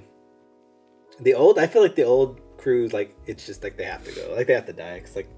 [1.21, 1.59] the old.
[1.59, 4.35] I feel like the old crews, like it's just like they have to go.
[4.37, 5.29] Like they have to die because like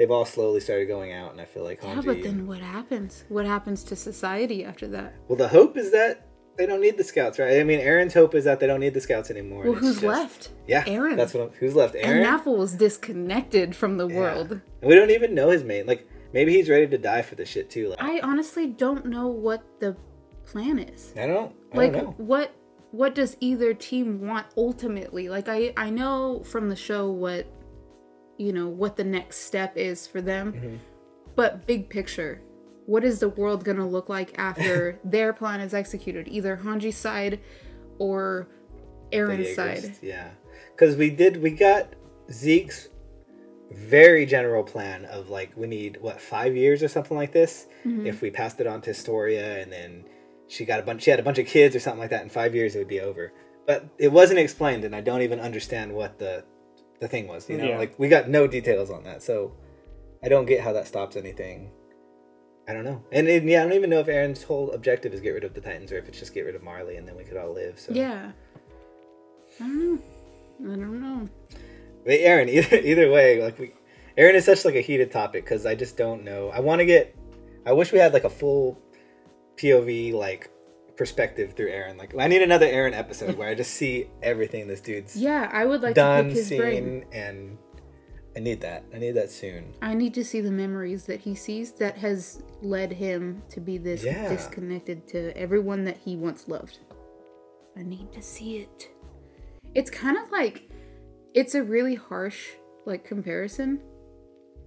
[0.00, 1.96] they've all slowly started going out, and I feel like Hanji.
[1.96, 3.24] Yeah, but then what happens?
[3.28, 5.14] What happens to society after that?
[5.28, 6.26] well, the hope is that
[6.56, 7.60] they don't need the scouts, right?
[7.60, 9.64] I mean, Eren's hope is that they don't need the scouts anymore.
[9.64, 10.50] Well, who's just- left?
[10.66, 11.16] Yeah, Eren.
[11.16, 11.42] That's what.
[11.42, 11.94] I'm, who's left?
[11.94, 12.24] Eren.
[12.26, 14.16] And fool was disconnected from the Yeah.
[14.16, 14.52] world.
[14.52, 15.86] And we don't even know his main.
[15.86, 17.88] Like maybe he's ready to die for this shit too.
[17.88, 19.96] Like, I honestly don't know what the
[20.46, 21.12] plan is.
[21.16, 21.54] I don't.
[21.72, 22.54] I like don't what
[22.90, 27.46] what does either team want ultimately like i i know from the show what
[28.40, 30.76] you know what the next step is for them Mm-hmm.
[31.36, 32.40] but big picture
[32.86, 36.96] what is the world going to look like after their plan is executed either hanji's
[36.96, 37.34] side
[37.98, 38.48] or
[39.12, 40.30] eren's side Yeah,
[40.72, 41.42] because we did.
[41.42, 41.94] We got
[42.32, 42.88] Zeke's
[43.70, 47.66] very general plan of like we need what five years or something like this.
[47.84, 48.06] Mm-hmm.
[48.06, 50.04] If we passed it on to Historia and then
[50.48, 51.02] she got a bunch.
[51.02, 52.22] She had a bunch of kids or something like that.
[52.22, 53.32] In five years, it would be over.
[53.66, 56.44] But it wasn't explained, and I don't even understand what the
[57.00, 57.48] the thing was.
[57.48, 57.78] You know, Yeah.
[57.78, 59.52] like we got no details on that, so
[60.22, 61.70] I don't get how that stops anything.
[62.68, 65.20] I don't know, and, and yeah, I don't even know if Eren's whole objective is
[65.20, 67.16] get rid of the Titans or if it's just get rid of Marley and then
[67.16, 67.80] we could all live.
[67.80, 68.30] So yeah
[69.58, 69.98] i don't know
[70.72, 71.28] i don't know
[72.04, 73.72] But Eren, either either way, like we,
[74.16, 76.50] Eren is such like a heated topic because I just don't know.
[76.50, 77.16] I want to get.
[77.66, 78.78] I wish we had like a full
[79.56, 80.48] POV like
[81.00, 81.96] perspective through Eren.
[81.96, 85.64] Like I need another Eren episode where I just see everything this dude's yeah i
[85.64, 87.58] would like to done, pick his brain seen, and
[88.36, 88.84] I need that.
[88.94, 89.72] I need that soon.
[89.80, 93.78] I need to see the memories that he sees that has led him to be
[93.78, 94.28] this Yeah.
[94.28, 96.78] disconnected to everyone that he once loved.
[97.78, 98.90] I need to see it.
[99.74, 100.68] It's kind of like
[101.32, 102.50] it's a really harsh
[102.84, 103.80] like comparison,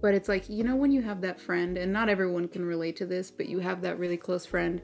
[0.02, 2.96] but it's like you know when you have that friend and not everyone can relate
[2.96, 4.82] to this, but you have that really close friend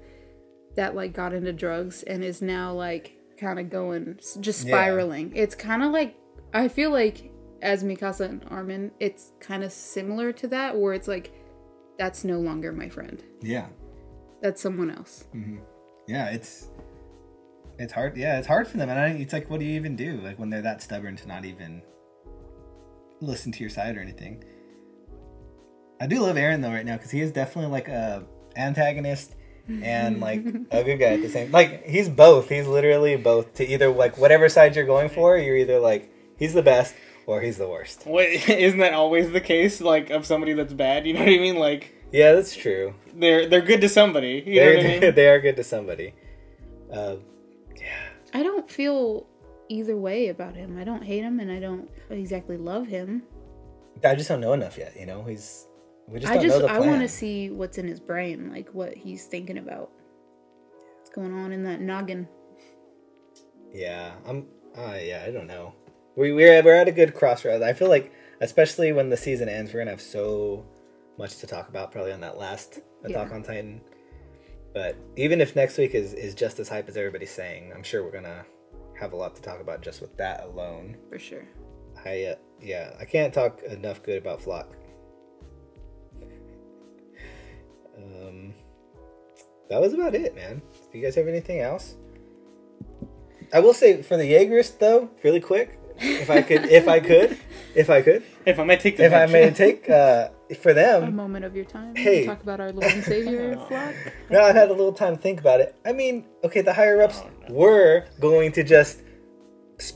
[0.76, 4.74] that like got into drugs and is now like kind of going just Yeah.
[4.76, 5.32] spiraling.
[5.34, 6.14] It's kind of like
[6.52, 7.30] I feel like
[7.62, 11.32] as Mikasa and Armin, it's kind of similar to that where it's like
[11.98, 13.22] that's no longer my friend.
[13.42, 13.66] Yeah,
[14.40, 15.26] That's someone else.
[15.34, 15.58] Mm-hmm.
[16.08, 16.30] yeah.
[16.30, 16.68] It's
[17.78, 18.16] it's hard.
[18.16, 20.20] Yeah, it's hard for them, and I, it's like, what do you even do?
[20.22, 21.82] Like when they're that stubborn to not even
[23.20, 24.42] listen to your side or anything.
[26.00, 28.24] I do love Eren though right now because he is definitely like a
[28.56, 29.34] antagonist
[29.82, 31.50] and like a good guy at the same.
[31.52, 32.48] Like he's both.
[32.48, 33.54] He's literally both.
[33.54, 36.94] To either like whatever side you're going for, you're either like he's the best
[37.26, 38.06] or he's the worst.
[38.06, 39.80] Wait, isn't that always the case?
[39.80, 41.56] Like of somebody that's bad, you know what I mean?
[41.56, 42.94] Like Yeah, that's true.
[43.14, 44.42] they're they're good to somebody.
[44.46, 45.14] You They're, what I mean?
[45.14, 46.14] they are good to somebody.
[46.92, 47.16] Uh,
[47.76, 49.26] yeah I don't feel
[49.68, 50.76] either way about him.
[50.78, 53.22] I don't hate him and I don't exactly love him.
[54.02, 54.94] I just don't know enough yet.
[54.98, 55.66] You know, he's.
[56.10, 59.26] We just I just I want to see what's in his brain, like what he's
[59.26, 59.90] thinking about.
[60.96, 62.28] What's going on in that noggin?
[63.72, 64.46] Yeah, I'm.
[64.76, 65.74] Uh, yeah, I don't know.
[66.16, 67.62] We we're we're at a good crossroads.
[67.62, 70.66] I feel like, especially when the season ends, we're gonna have so
[71.16, 73.10] much to talk about probably on that last Yeah.
[73.20, 73.80] Attack on Titan.
[74.74, 78.04] But even if next week is, is just as hype as everybody's saying, I'm sure
[78.04, 78.44] we're gonna
[78.98, 80.96] have a lot to talk about just with that alone.
[81.08, 81.44] For sure.
[82.04, 84.66] I uh, yeah, I can't talk enough good about Floch.
[88.02, 88.54] Um,
[89.68, 90.62] that was about it, man.
[90.90, 91.96] Do you guys have anything else?
[93.52, 97.36] I will say for the Yeagers though, really quick, if I could, if I could,
[97.74, 99.32] if I could, If I may take the if I bench.
[99.32, 100.28] may take uh,
[100.60, 101.94] for them A moment of your time.
[101.94, 102.24] Hey.
[102.24, 103.94] Talk about our Lord and Savior floch.
[104.30, 105.76] Now I've had a little time to think about it.
[105.84, 109.02] I mean, okay, the higher ups were going to just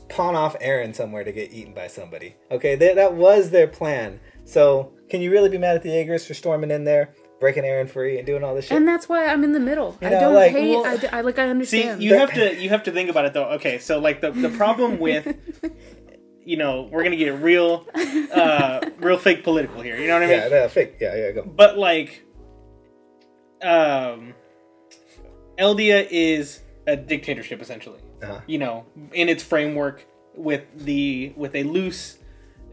[0.09, 2.35] pawn off Eren somewhere to get eaten by somebody.
[2.51, 4.19] Okay, that that was their plan.
[4.45, 7.89] So can you really be mad at the Yeagers for storming in there, breaking Eren
[7.89, 8.77] free, and doing all this shit?
[8.77, 9.97] And that's why I'm in the middle.
[10.01, 10.71] You I don't like, hate.
[10.75, 11.39] well- I, d- I like.
[11.39, 11.99] I understand.
[11.99, 13.49] See, you have to you have to think about it though.
[13.51, 15.35] Okay, so like the the problem with
[16.45, 17.85] you know we're gonna get real
[18.33, 19.97] uh real fake political here.
[19.97, 20.37] You know what I mean?
[20.39, 20.95] yeah, no, fake.
[20.99, 21.43] Yeah, yeah, go.
[21.43, 22.23] But like,
[23.61, 24.33] um,
[25.57, 27.99] Eldia is a dictatorship essentially.
[28.21, 28.41] Uh-huh.
[28.47, 30.05] You know, in its framework
[30.35, 32.17] with the with a loose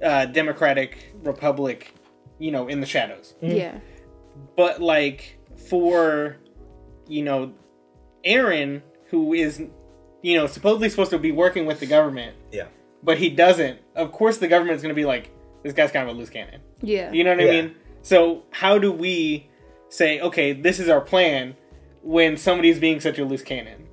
[0.03, 1.95] uh, democratic republic.
[2.39, 3.35] You know, in the shadows.
[3.41, 3.79] yeah.
[4.57, 6.37] But like for
[7.09, 7.53] you know,
[8.25, 9.61] Eren, who is
[10.23, 12.69] you know supposedly supposed to be working with the government, Yeah,
[13.03, 13.81] but he doesn't.
[13.95, 15.31] Of course, the government's going to be like,
[15.63, 16.61] this guy's kind of a loose cannon.
[16.81, 17.13] Yeah.
[17.13, 17.75] You know what I mean?
[18.03, 19.49] So how do we
[19.89, 21.55] say, okay, this is our plan
[22.03, 23.87] when somebody's being such a loose cannon?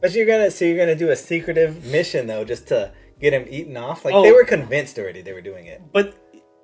[0.00, 3.46] but you're gonna so you're gonna do a secretive mission though, just to get him
[3.48, 4.04] eaten off.
[4.04, 4.22] Like Oh.
[4.24, 5.80] they were convinced already they were doing it.
[5.92, 6.16] But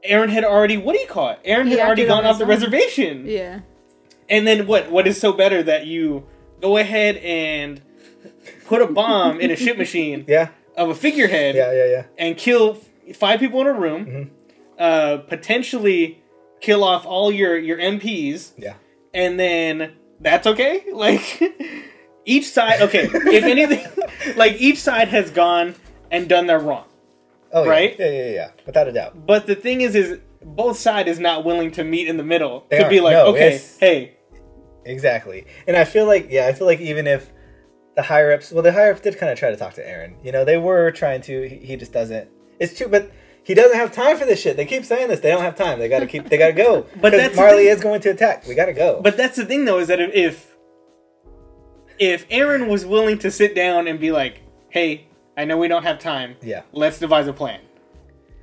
[0.08, 1.40] Eren had already what do you call it?
[1.44, 2.50] Eren He had already gone off the own.
[2.50, 3.26] reservation.
[3.26, 3.60] Yeah.
[4.28, 4.90] And then what?
[4.90, 6.26] What is so better that you
[6.60, 7.80] go ahead and
[8.66, 12.02] put a bomb in a ship machine Yeah, of a figurehead yeah, yeah, yeah.
[12.18, 12.78] and kill
[13.14, 14.28] five people in a room, Mhm.
[14.78, 16.20] uh, potentially
[16.60, 18.74] kill off all your your MPs, Yeah.
[19.14, 20.82] and then that's okay.
[20.92, 21.42] Like
[22.26, 23.08] each side, okay.
[23.12, 23.86] if anything,
[24.36, 25.74] like each side has gone
[26.10, 26.84] and done their wrong.
[27.52, 27.66] Oh.
[27.66, 27.96] Right?
[27.98, 28.50] Yeah, yeah, yeah.
[28.66, 29.26] Without a doubt.
[29.26, 32.66] But the thing is, is both side is not willing to meet in the middle
[32.70, 33.04] They to be aren't.
[33.04, 34.18] like, No, okay, hey,
[34.84, 35.46] Exactly.
[35.66, 37.30] And I feel like, yeah, I feel like even if
[37.96, 40.14] the higher ups, well, the higher ups did kind of try to talk to Eren.
[40.24, 41.48] You know, they were trying to.
[41.48, 42.28] He, he just doesn't.
[42.58, 43.10] It's too, but
[43.42, 44.56] he doesn't have time for this shit.
[44.56, 45.20] They keep saying this.
[45.20, 45.78] They don't have time.
[45.78, 46.28] They got to keep.
[46.28, 46.86] They got to go.
[47.00, 48.46] But that's Marley is going to attack.
[48.46, 49.00] We got to go.
[49.02, 50.54] But that's the thing, though, is that if
[51.98, 55.07] if Eren was willing to sit down and be like, "Hey,
[55.38, 56.36] I know we don't have time.
[56.42, 57.60] yeah, Let's devise a plan."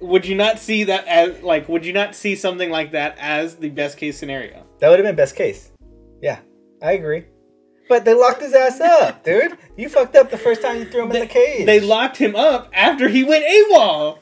[0.01, 1.69] Would you not see that as like?
[1.69, 4.65] Would you not see something like that as the best case scenario?
[4.79, 5.71] that would have been best case.
[6.21, 6.39] Yeah,
[6.81, 7.25] I agree.
[7.87, 9.57] But they locked his ass up, dude.
[9.77, 11.65] You fucked up the first time you threw him in the cage.
[11.65, 14.19] They locked him up after he went AWOL.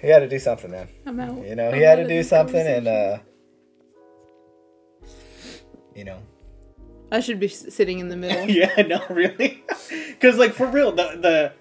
[0.00, 0.88] he had to do something, man.
[1.06, 1.44] I'm out.
[1.46, 3.18] You know, I'm he had to do something, and uh,
[5.94, 6.18] you know,
[7.10, 8.48] I should be sitting in the middle.
[8.50, 9.64] yeah, no, really,
[10.08, 11.52] because like for real, the the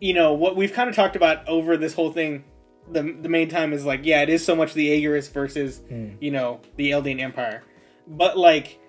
[0.00, 2.44] you know what we've kind of talked about over this whole thing.
[2.90, 5.82] The, the main time is like yeah it is so much the Aegis versus
[6.20, 7.62] you know the Eldian Empire
[8.06, 8.80] but like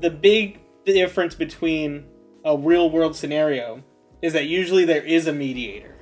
[0.00, 2.04] the big difference between
[2.44, 3.84] a real world scenario
[4.22, 5.94] is that usually there is a mediator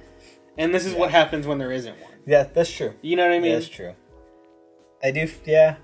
[0.57, 2.94] and this is what happens when there isn't one yeah, that's true.
[3.03, 3.94] you know what I mean That's true.
[5.03, 5.76] I do, yeah.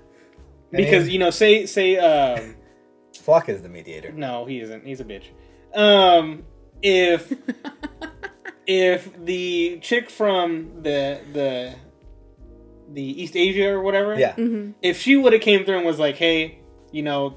[0.73, 2.55] I because mean, you know say say um
[3.27, 4.11] Floch is the mediator.
[4.11, 4.85] No, he isn't.
[4.85, 5.25] He's a bitch.
[5.75, 6.43] Um,
[6.81, 7.33] if
[8.67, 11.75] if the chick from the the
[12.93, 15.99] the East Asia or whatever, Yeah, hmm if she would have came through and was
[15.99, 16.59] like, "Hey,
[16.91, 17.35] you know,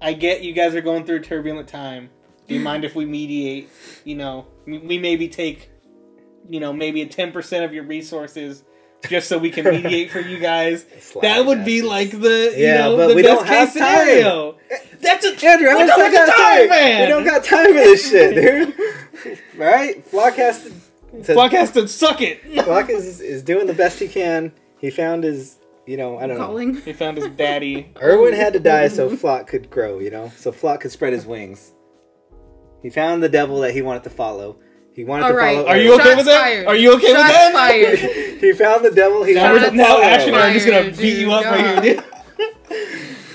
[0.00, 2.10] I get you guys are going through a turbulent time.
[2.46, 3.68] Do you mind if we mediate?
[4.04, 5.70] You know, we we maybe take,
[6.48, 8.64] you know, maybe a ten percent of your resources."
[9.08, 12.66] Just so we can mediate for you guys, Slide that would be like the you
[12.66, 14.54] Yeah, know but the we best don't have case time.
[14.80, 14.98] Scenario.
[15.00, 17.00] That's a Andrew, we I don't don't have got time, time, man.
[17.02, 19.38] We don't got time for this shit, dude.
[19.56, 20.04] right?
[20.10, 20.70] Floch has to.
[21.24, 22.42] to Floch has to suck it.
[22.44, 24.52] Floch is is doing the best he can.
[24.78, 26.56] He found his, you know, I don't know.
[26.80, 27.92] He found his daddy.
[28.02, 31.24] Erwin had to die so Floch could grow, you know, so Floch could spread his
[31.26, 31.72] wings.
[32.82, 34.58] He found the devil that he wanted to follow.
[34.94, 35.56] He wanted All to right.
[35.56, 35.68] follow.
[35.68, 36.00] Are you Erwin.
[36.00, 36.40] okay Shots with that?
[36.42, 36.66] fired.
[36.66, 37.52] Are you okay with that?
[37.54, 37.98] fired.
[38.40, 40.02] he found the devil he Now, wanted we're- to now follow.
[40.02, 41.28] Ash and I are just gonna Fired, beat you dude.
[41.32, 42.04] up right here, dude.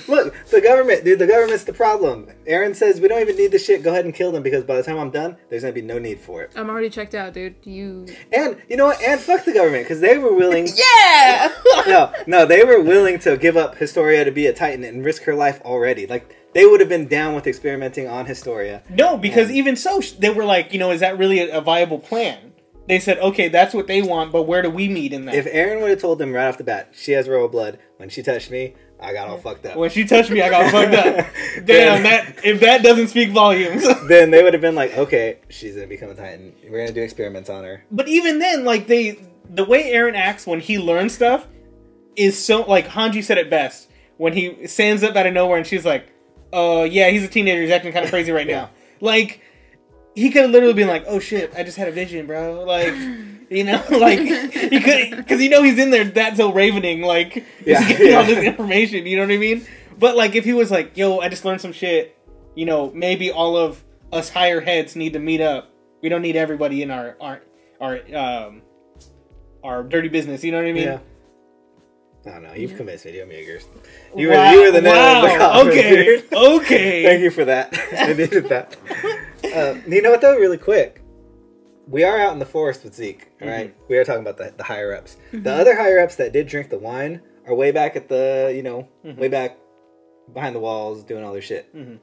[0.08, 1.18] Look, the government, dude.
[1.18, 2.28] The government's the problem.
[2.48, 3.82] Eren says we don't even need the shit.
[3.82, 5.98] Go ahead and kill them because by the time I'm done, there's gonna be no
[5.98, 6.52] need for it.
[6.56, 7.56] I'm already checked out, dude.
[7.64, 8.06] You.
[8.32, 9.02] And you know what?
[9.02, 10.68] And fuck the government because they were willing.
[10.78, 11.52] Yeah.
[11.86, 15.22] no, no, they were willing to give up Historia to be a Titan and risk
[15.24, 16.06] her life already.
[16.06, 18.82] Like they would have been down with experimenting on Historia.
[18.88, 21.98] No, because even so, they were like, you know, is that really a, a viable
[21.98, 22.48] plan?
[22.88, 25.34] they said, okay, that's what they want, but where do we meet in that?
[25.34, 27.78] If Eren would have told them right off the bat, she has royal blood.
[27.98, 29.76] When she touched me, I got all fucked up.
[29.76, 31.26] when she touched me, I got fucked up.
[31.64, 33.86] Damn, that if that doesn't speak volumes.
[34.08, 36.52] then they would have been like, okay, she's gonna become a titan.
[36.68, 37.84] We're gonna do experiments on her.
[37.90, 39.18] But even then, like they,
[39.48, 41.46] the way Eren acts when he learns stuff
[42.16, 45.66] is so like Hanji said it best when he stands up out of nowhere and
[45.66, 46.08] she's like,
[46.52, 47.62] "Oh yeah, he's a teenager.
[47.62, 48.70] He's acting kind of crazy right now."
[49.00, 49.42] Like
[50.16, 52.94] he could have literally been like, "Oh shit, I just had a vision, bro." Like.
[53.50, 56.04] You know, like he could, because you know he's in there.
[56.04, 59.06] That's so ravening, like Yeah, he's getting all this information.
[59.06, 59.66] You know what I mean?
[59.98, 62.16] But like, if he was like, "Yo, I just learned some shit,"
[62.54, 63.82] you know, maybe all of
[64.12, 65.70] us higher heads need to meet up.
[66.02, 67.40] We don't need everybody in our our
[67.80, 68.62] our um
[69.64, 70.44] our dirty business.
[70.44, 70.84] You know what I mean?
[70.84, 70.98] Yeah.
[72.26, 72.52] I don't know.
[72.52, 73.64] You've convinced me, Dio Meagers.
[74.14, 77.02] You were, Wow, you were the nail in the wow, Okay, okay.
[77.04, 77.72] Thank you for that.
[77.96, 78.76] I needed that.
[79.44, 80.36] Uh, you know what though?
[80.36, 81.00] Really quick,
[81.88, 83.30] we are out in the forest with Zeke.
[83.40, 83.68] All right?
[83.70, 83.84] Mm-hmm.
[83.88, 85.16] we are talking about the, the higher ups.
[85.32, 88.62] The other higher ups that did drink the wine are way back at the you
[88.62, 89.20] know Mm-hmm.
[89.20, 89.58] way back
[90.34, 91.98] behind the walls doing all their shit, Hang,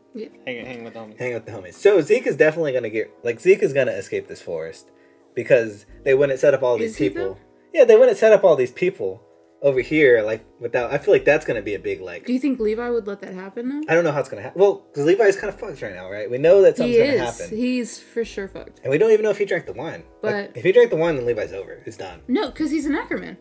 [0.46, 1.20] hang with homies.
[1.20, 1.76] hanging with the homies.
[1.76, 4.90] So Zeke is definitely gonna get like Zeke is gonna escape this forest
[5.36, 7.24] because they wouldn't set up all these Is he, people.
[7.24, 7.38] though?
[7.74, 9.22] Yeah, they wouldn't set up all these people
[9.62, 10.92] over here like without.
[10.92, 12.26] I feel like that's gonna be a big like.
[12.26, 13.82] Do you think Levi would let that happen though?
[13.92, 14.60] I don't know how it's gonna happen.
[14.62, 16.30] Well, because Levi's kind of fucked right now, right?
[16.30, 17.40] We know that something's He gonna is.
[17.40, 17.58] happen.
[17.58, 18.82] He's for sure fucked.
[18.84, 20.04] And we don't even know if he drank the wine.
[20.22, 21.82] Like, But- if he drank the wine, then Levi's over.
[21.86, 22.22] It's done.
[22.28, 23.38] No, because he's an Ackerman.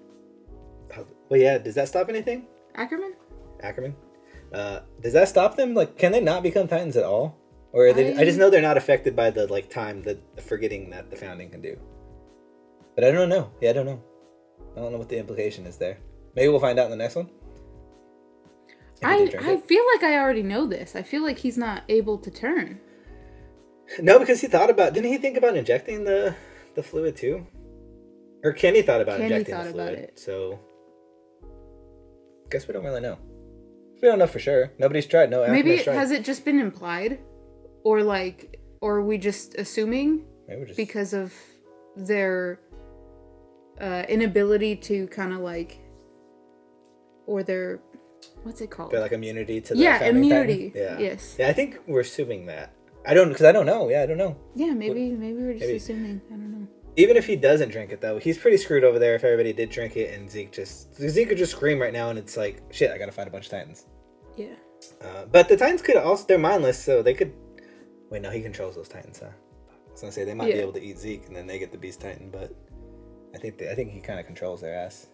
[1.28, 1.58] Well, yeah.
[1.58, 3.14] Does that stop anything, Ackerman?
[3.62, 3.94] Ackerman?
[4.52, 5.74] Uh, does that stop them?
[5.74, 7.36] Like, can they not become Titans at all?
[7.72, 10.36] Or are they, I, I- just know they're not affected by the like time that
[10.36, 11.76] the forgetting that the founding can do.
[12.94, 13.50] But I don't know.
[13.60, 14.00] Yeah, I don't know.
[14.76, 15.98] I don't know what the implication is there.
[16.34, 17.30] Maybe we'll find out in the next one.
[19.00, 20.96] If I, I feel like I already know this.
[20.96, 22.80] I feel like he's not able to turn.
[24.00, 24.94] No, because he thought about.
[24.94, 26.34] Didn't he think about injecting the
[26.74, 27.46] the fluid too?
[28.42, 29.98] Or Kenny thought about Kenny injecting thought the about fluid.
[29.98, 30.18] it.
[30.18, 30.58] So,
[32.50, 33.18] guess we don't really know.
[34.02, 34.70] We don't know for sure.
[34.78, 35.30] Nobody's tried.
[35.30, 35.94] No, Maybe it, tried.
[35.94, 37.20] has it just been implied,
[37.84, 41.32] or like, or are we just assuming Maybe just because of
[41.96, 42.60] their
[43.80, 45.78] uh, inability to kind of like,
[47.26, 47.80] or their
[48.42, 48.90] what's it called?
[48.90, 50.72] they're like immunity to the Yeah, immunity.
[50.74, 51.36] Yeah, Yes.
[51.38, 52.72] Yeah, I think we're assuming that.
[53.06, 53.88] I don't because I don't know.
[53.90, 54.36] Yeah, I don't know.
[54.54, 55.76] yeah, maybe maybe we're just Maybe.
[55.76, 56.20] assuming.
[56.28, 56.68] I don't know.
[56.96, 59.14] Even if he doesn't drink it though, he's pretty screwed over there.
[59.16, 62.18] If everybody did drink it and Zeke just Zeke could just scream right now, and
[62.18, 62.90] it's like shit.
[62.90, 63.86] I gotta find a bunch of Titans.
[64.36, 64.54] Yeah.
[65.02, 67.32] Uh, but the Titans could also they're mindless, so they could.
[68.10, 69.26] Wait, no, he controls those Titans, huh?
[69.28, 71.72] I was gonna say they might be able to eat Zeke, and then they get
[71.72, 72.54] the Beast Titan, but
[73.34, 75.08] I think they, I think he kind of controls their ass.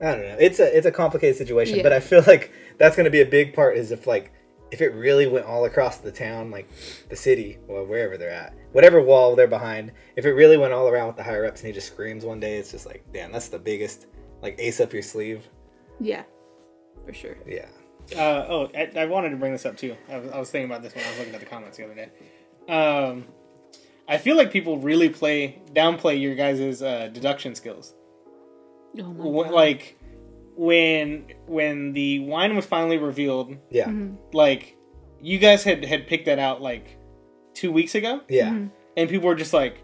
[0.00, 0.36] I don't know.
[0.38, 1.82] It's a it's a complicated situation, Yeah.
[1.82, 3.76] but I feel like that's gonna be a big part.
[3.76, 4.32] Is if like
[4.70, 6.68] if it really went all across the town, like
[7.08, 10.88] the city or wherever they're at, whatever wall they're behind, if it really went all
[10.88, 13.30] around with the higher ups and he just screams one day, it's just like, damn,
[13.32, 14.06] that's the biggest
[14.42, 15.48] like ace up your sleeve.
[16.00, 16.24] Yeah.
[17.06, 17.36] For sure.
[17.46, 17.66] Yeah.
[18.14, 19.96] Uh, oh, I, I wanted to bring this up too.
[20.10, 21.84] I was, I was thinking about this when I was looking at the comments the
[21.84, 22.10] other day.
[22.68, 23.24] Um,
[24.08, 27.94] I feel like people really play downplay your guys' uh, deduction skills.
[28.98, 29.52] Oh my Wh- God.
[29.54, 29.98] like
[30.56, 33.92] when when the wine was finally revealed, Yeah.
[34.32, 34.76] like
[35.20, 36.96] you guys had had picked that out like
[37.54, 38.48] two weeks ago, Yeah.
[38.50, 38.66] Mm-hmm.
[38.96, 39.82] and people were just like,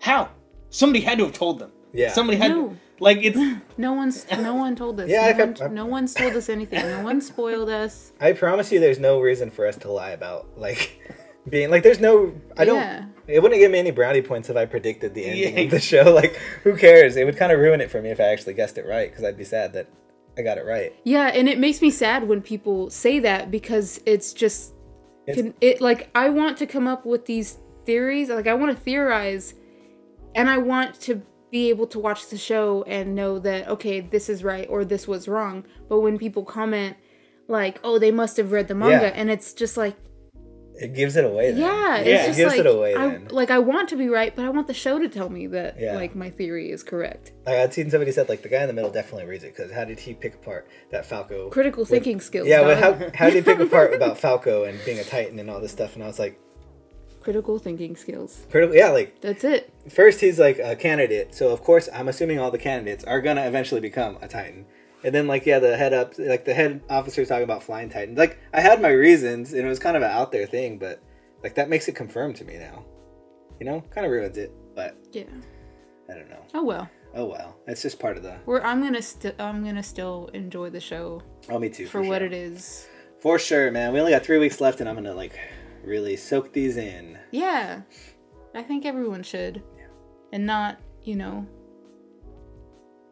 [0.00, 0.30] "How?
[0.70, 1.72] Somebody had to have told them.
[1.92, 2.12] Yeah.
[2.12, 2.68] Somebody had No.
[2.70, 3.38] to, like it's."
[3.76, 5.08] No one's no one told us.
[5.08, 6.80] Yeah, I no, kept- one, no one's told us anything.
[6.80, 8.12] No one spoiled us.
[8.20, 11.00] I promise you, there's no reason for us to lie about like
[11.48, 11.82] being like.
[11.82, 12.34] There's no.
[12.56, 12.76] I don't.
[12.76, 13.04] Yeah.
[13.26, 15.64] It wouldn't give me any brownie points if I predicted the ending Yeah.
[15.64, 16.02] of the show.
[16.14, 17.16] Like, who cares?
[17.16, 19.24] It would kind of ruin it for me if I actually guessed it right, because
[19.24, 19.88] I'd be sad that
[20.36, 20.92] I got it right.
[21.04, 24.74] Yeah, and it makes me sad when people say that because it's just
[25.26, 28.76] It's- can, it like I want to come up with these theories, like I want
[28.76, 29.54] to theorize
[30.34, 34.28] and I want to be able to watch the show and know that okay, this
[34.28, 35.64] is right or this was wrong.
[35.88, 36.96] But when people comment
[37.48, 39.12] like, "Oh, they must have read the manga." Yeah.
[39.14, 39.96] And it's just like,
[40.76, 41.52] It gives it away.
[41.52, 41.60] Then.
[41.60, 42.22] yeah, it's Yeah.
[42.24, 43.28] It gives like it away I then.
[43.30, 45.78] like I want to be right, but I want the show to tell me that
[45.78, 45.94] Yeah.
[45.94, 47.30] like my theory is correct.
[47.46, 49.70] Like, I'd seen somebody said like the guy in the middle definitely reads it because
[49.72, 51.48] how did he pick apart that Falco?
[51.50, 52.48] Critical thinking skills.
[52.48, 55.48] yeah, but how how did he pick apart about Falco and being a Titan and
[55.48, 55.94] all this stuff?
[55.94, 56.40] And I was like,
[57.20, 58.44] critical thinking skills.
[58.50, 58.74] critical.
[58.76, 59.72] Yeah, like That's it.
[59.88, 63.46] first he's like a candidate, so of course I'm assuming all the candidates are gonna
[63.46, 64.66] eventually become a Titan.
[65.04, 68.18] And then like yeah, the head up like the head officer talking about flying Titans.
[68.18, 71.02] Like I had my reasons and it was kind of an out there thing, but
[71.42, 72.84] like that makes it confirmed to me now.
[73.60, 73.80] You know?
[73.90, 75.24] Kind of ruins it, but Yeah.
[76.10, 76.42] I don't know.
[76.54, 76.88] Oh well.
[77.14, 77.56] Oh well.
[77.66, 81.22] It's just part of the We're I'm gonna still I'm gonna still enjoy the show
[81.50, 81.86] Oh me too.
[81.86, 82.26] for, what sure.
[82.26, 82.88] it is.
[83.20, 83.92] For sure, man.
[83.92, 85.38] We only got three weeks left and I'm gonna like
[85.84, 87.18] really soak these in.
[87.30, 87.82] Yeah,
[88.54, 89.62] I think everyone should.
[89.78, 89.86] yeah.
[90.32, 91.46] and not, you know,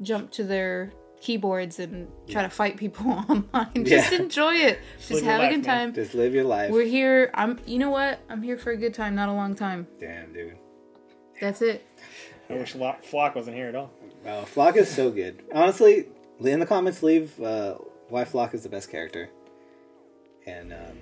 [0.01, 0.93] jump to their
[1.23, 3.85] keyboards and try to fight people online.
[3.87, 4.19] Just Yeah.
[4.23, 4.79] enjoy it.
[4.99, 5.79] Just live your have a life, good man.
[5.87, 5.95] time.
[5.95, 6.71] Just live your life.
[6.71, 7.31] We're here.
[7.35, 8.21] I'm you know what?
[8.29, 9.87] I'm here for a good time, not a long time.
[10.01, 10.59] Damn, dude.
[11.41, 11.87] That's it.
[12.51, 13.91] I wish Lo- Floch wasn't here at all.
[14.25, 15.43] Wow, Floch is so good.
[15.55, 16.07] Honestly,
[16.45, 17.75] in the comments, leave uh,
[18.09, 19.31] why Floch is the best character.
[20.47, 20.99] And um,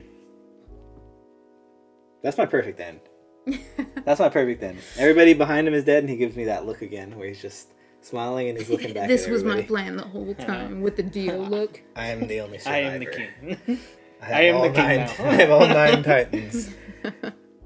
[2.23, 3.01] that's my perfect end.
[4.05, 4.79] that's my perfect end.
[4.99, 7.68] Everybody behind him is dead, and he gives me that look again, where he's just
[8.03, 9.09] smiling and he's looking back.
[9.09, 11.80] this at was my plan the whole time with the deal look.
[11.96, 12.76] I am the only survivor.
[12.88, 13.78] I am the king.
[14.20, 15.14] have I am the king nine, now.
[15.18, 16.74] I have all nine titans.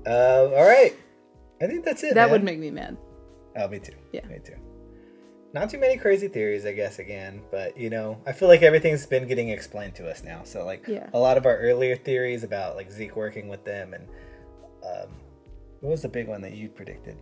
[0.06, 0.94] Uh, all right,
[1.62, 2.14] I think that's it.
[2.14, 2.30] That man.
[2.32, 2.96] would make me mad.
[3.56, 3.94] Oh, me too.
[4.12, 4.26] Yeah.
[4.26, 4.56] Me too.
[5.54, 9.06] Not too many crazy theories, I guess, again, but you know, I feel like everything's
[9.06, 10.42] been getting explained to us now.
[10.44, 11.08] So, like, Yeah.
[11.14, 14.08] a lot of our earlier theories about like Zeke working with them, and
[14.84, 15.10] um,
[15.80, 17.16] what was the big one that you predicted?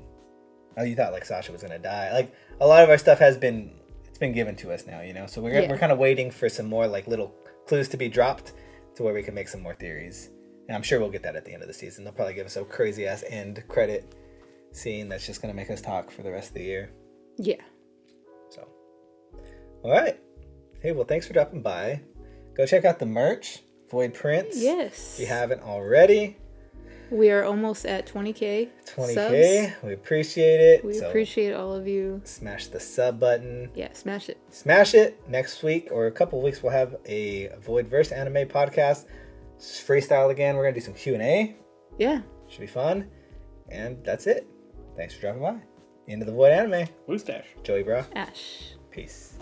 [0.77, 2.13] Oh, you thought like Sasha was gonna die.
[2.13, 3.73] Like, a lot of our stuff has been
[4.09, 5.27] it's been given to us now, you know.
[5.27, 5.71] So we're Yeah.
[5.71, 7.35] we're kind of waiting for some more like little
[7.67, 8.53] clues to be dropped
[8.97, 10.31] to where we can make some more theories.
[10.69, 12.05] And I'm sure we'll get that at the end of the season.
[12.05, 14.15] They'll probably give us a crazy ass end credit
[14.73, 16.91] scene that's just gonna make us talk for the rest of the year.
[17.37, 17.61] Yeah.
[18.51, 18.69] So,
[19.83, 20.19] all right.
[20.81, 22.01] Hey, well, thanks for dropping by.
[22.55, 23.61] Go check out the merch,
[23.91, 24.57] Void Prince.
[24.61, 25.15] Yes.
[25.15, 26.37] If you haven't already,
[27.13, 28.71] We are almost at 20k.
[28.87, 29.15] 20k.
[29.15, 29.83] Subs.
[29.85, 30.83] We appreciate it.
[30.85, 32.23] We so appreciate all of you.
[32.25, 33.71] smash the sub button.
[33.75, 34.39] Yeah, smash it.
[34.49, 35.21] Smash it.
[35.29, 39.05] Next week or a couple of weeks, we'll have a Void Verse anime podcast.
[39.57, 40.57] It's freestyle again.
[40.57, 41.57] We're gonna do some Q and A.
[41.99, 42.23] Yeah.
[42.49, 43.11] Should be fun.
[43.69, 44.47] And that's it.
[44.97, 45.57] Thanks for dropping by.
[46.07, 46.89] Into the Void Anime.
[47.07, 47.47] Blue stash.
[47.63, 48.05] Joey, bro.
[48.15, 48.75] Ash.
[48.91, 49.35] Peace.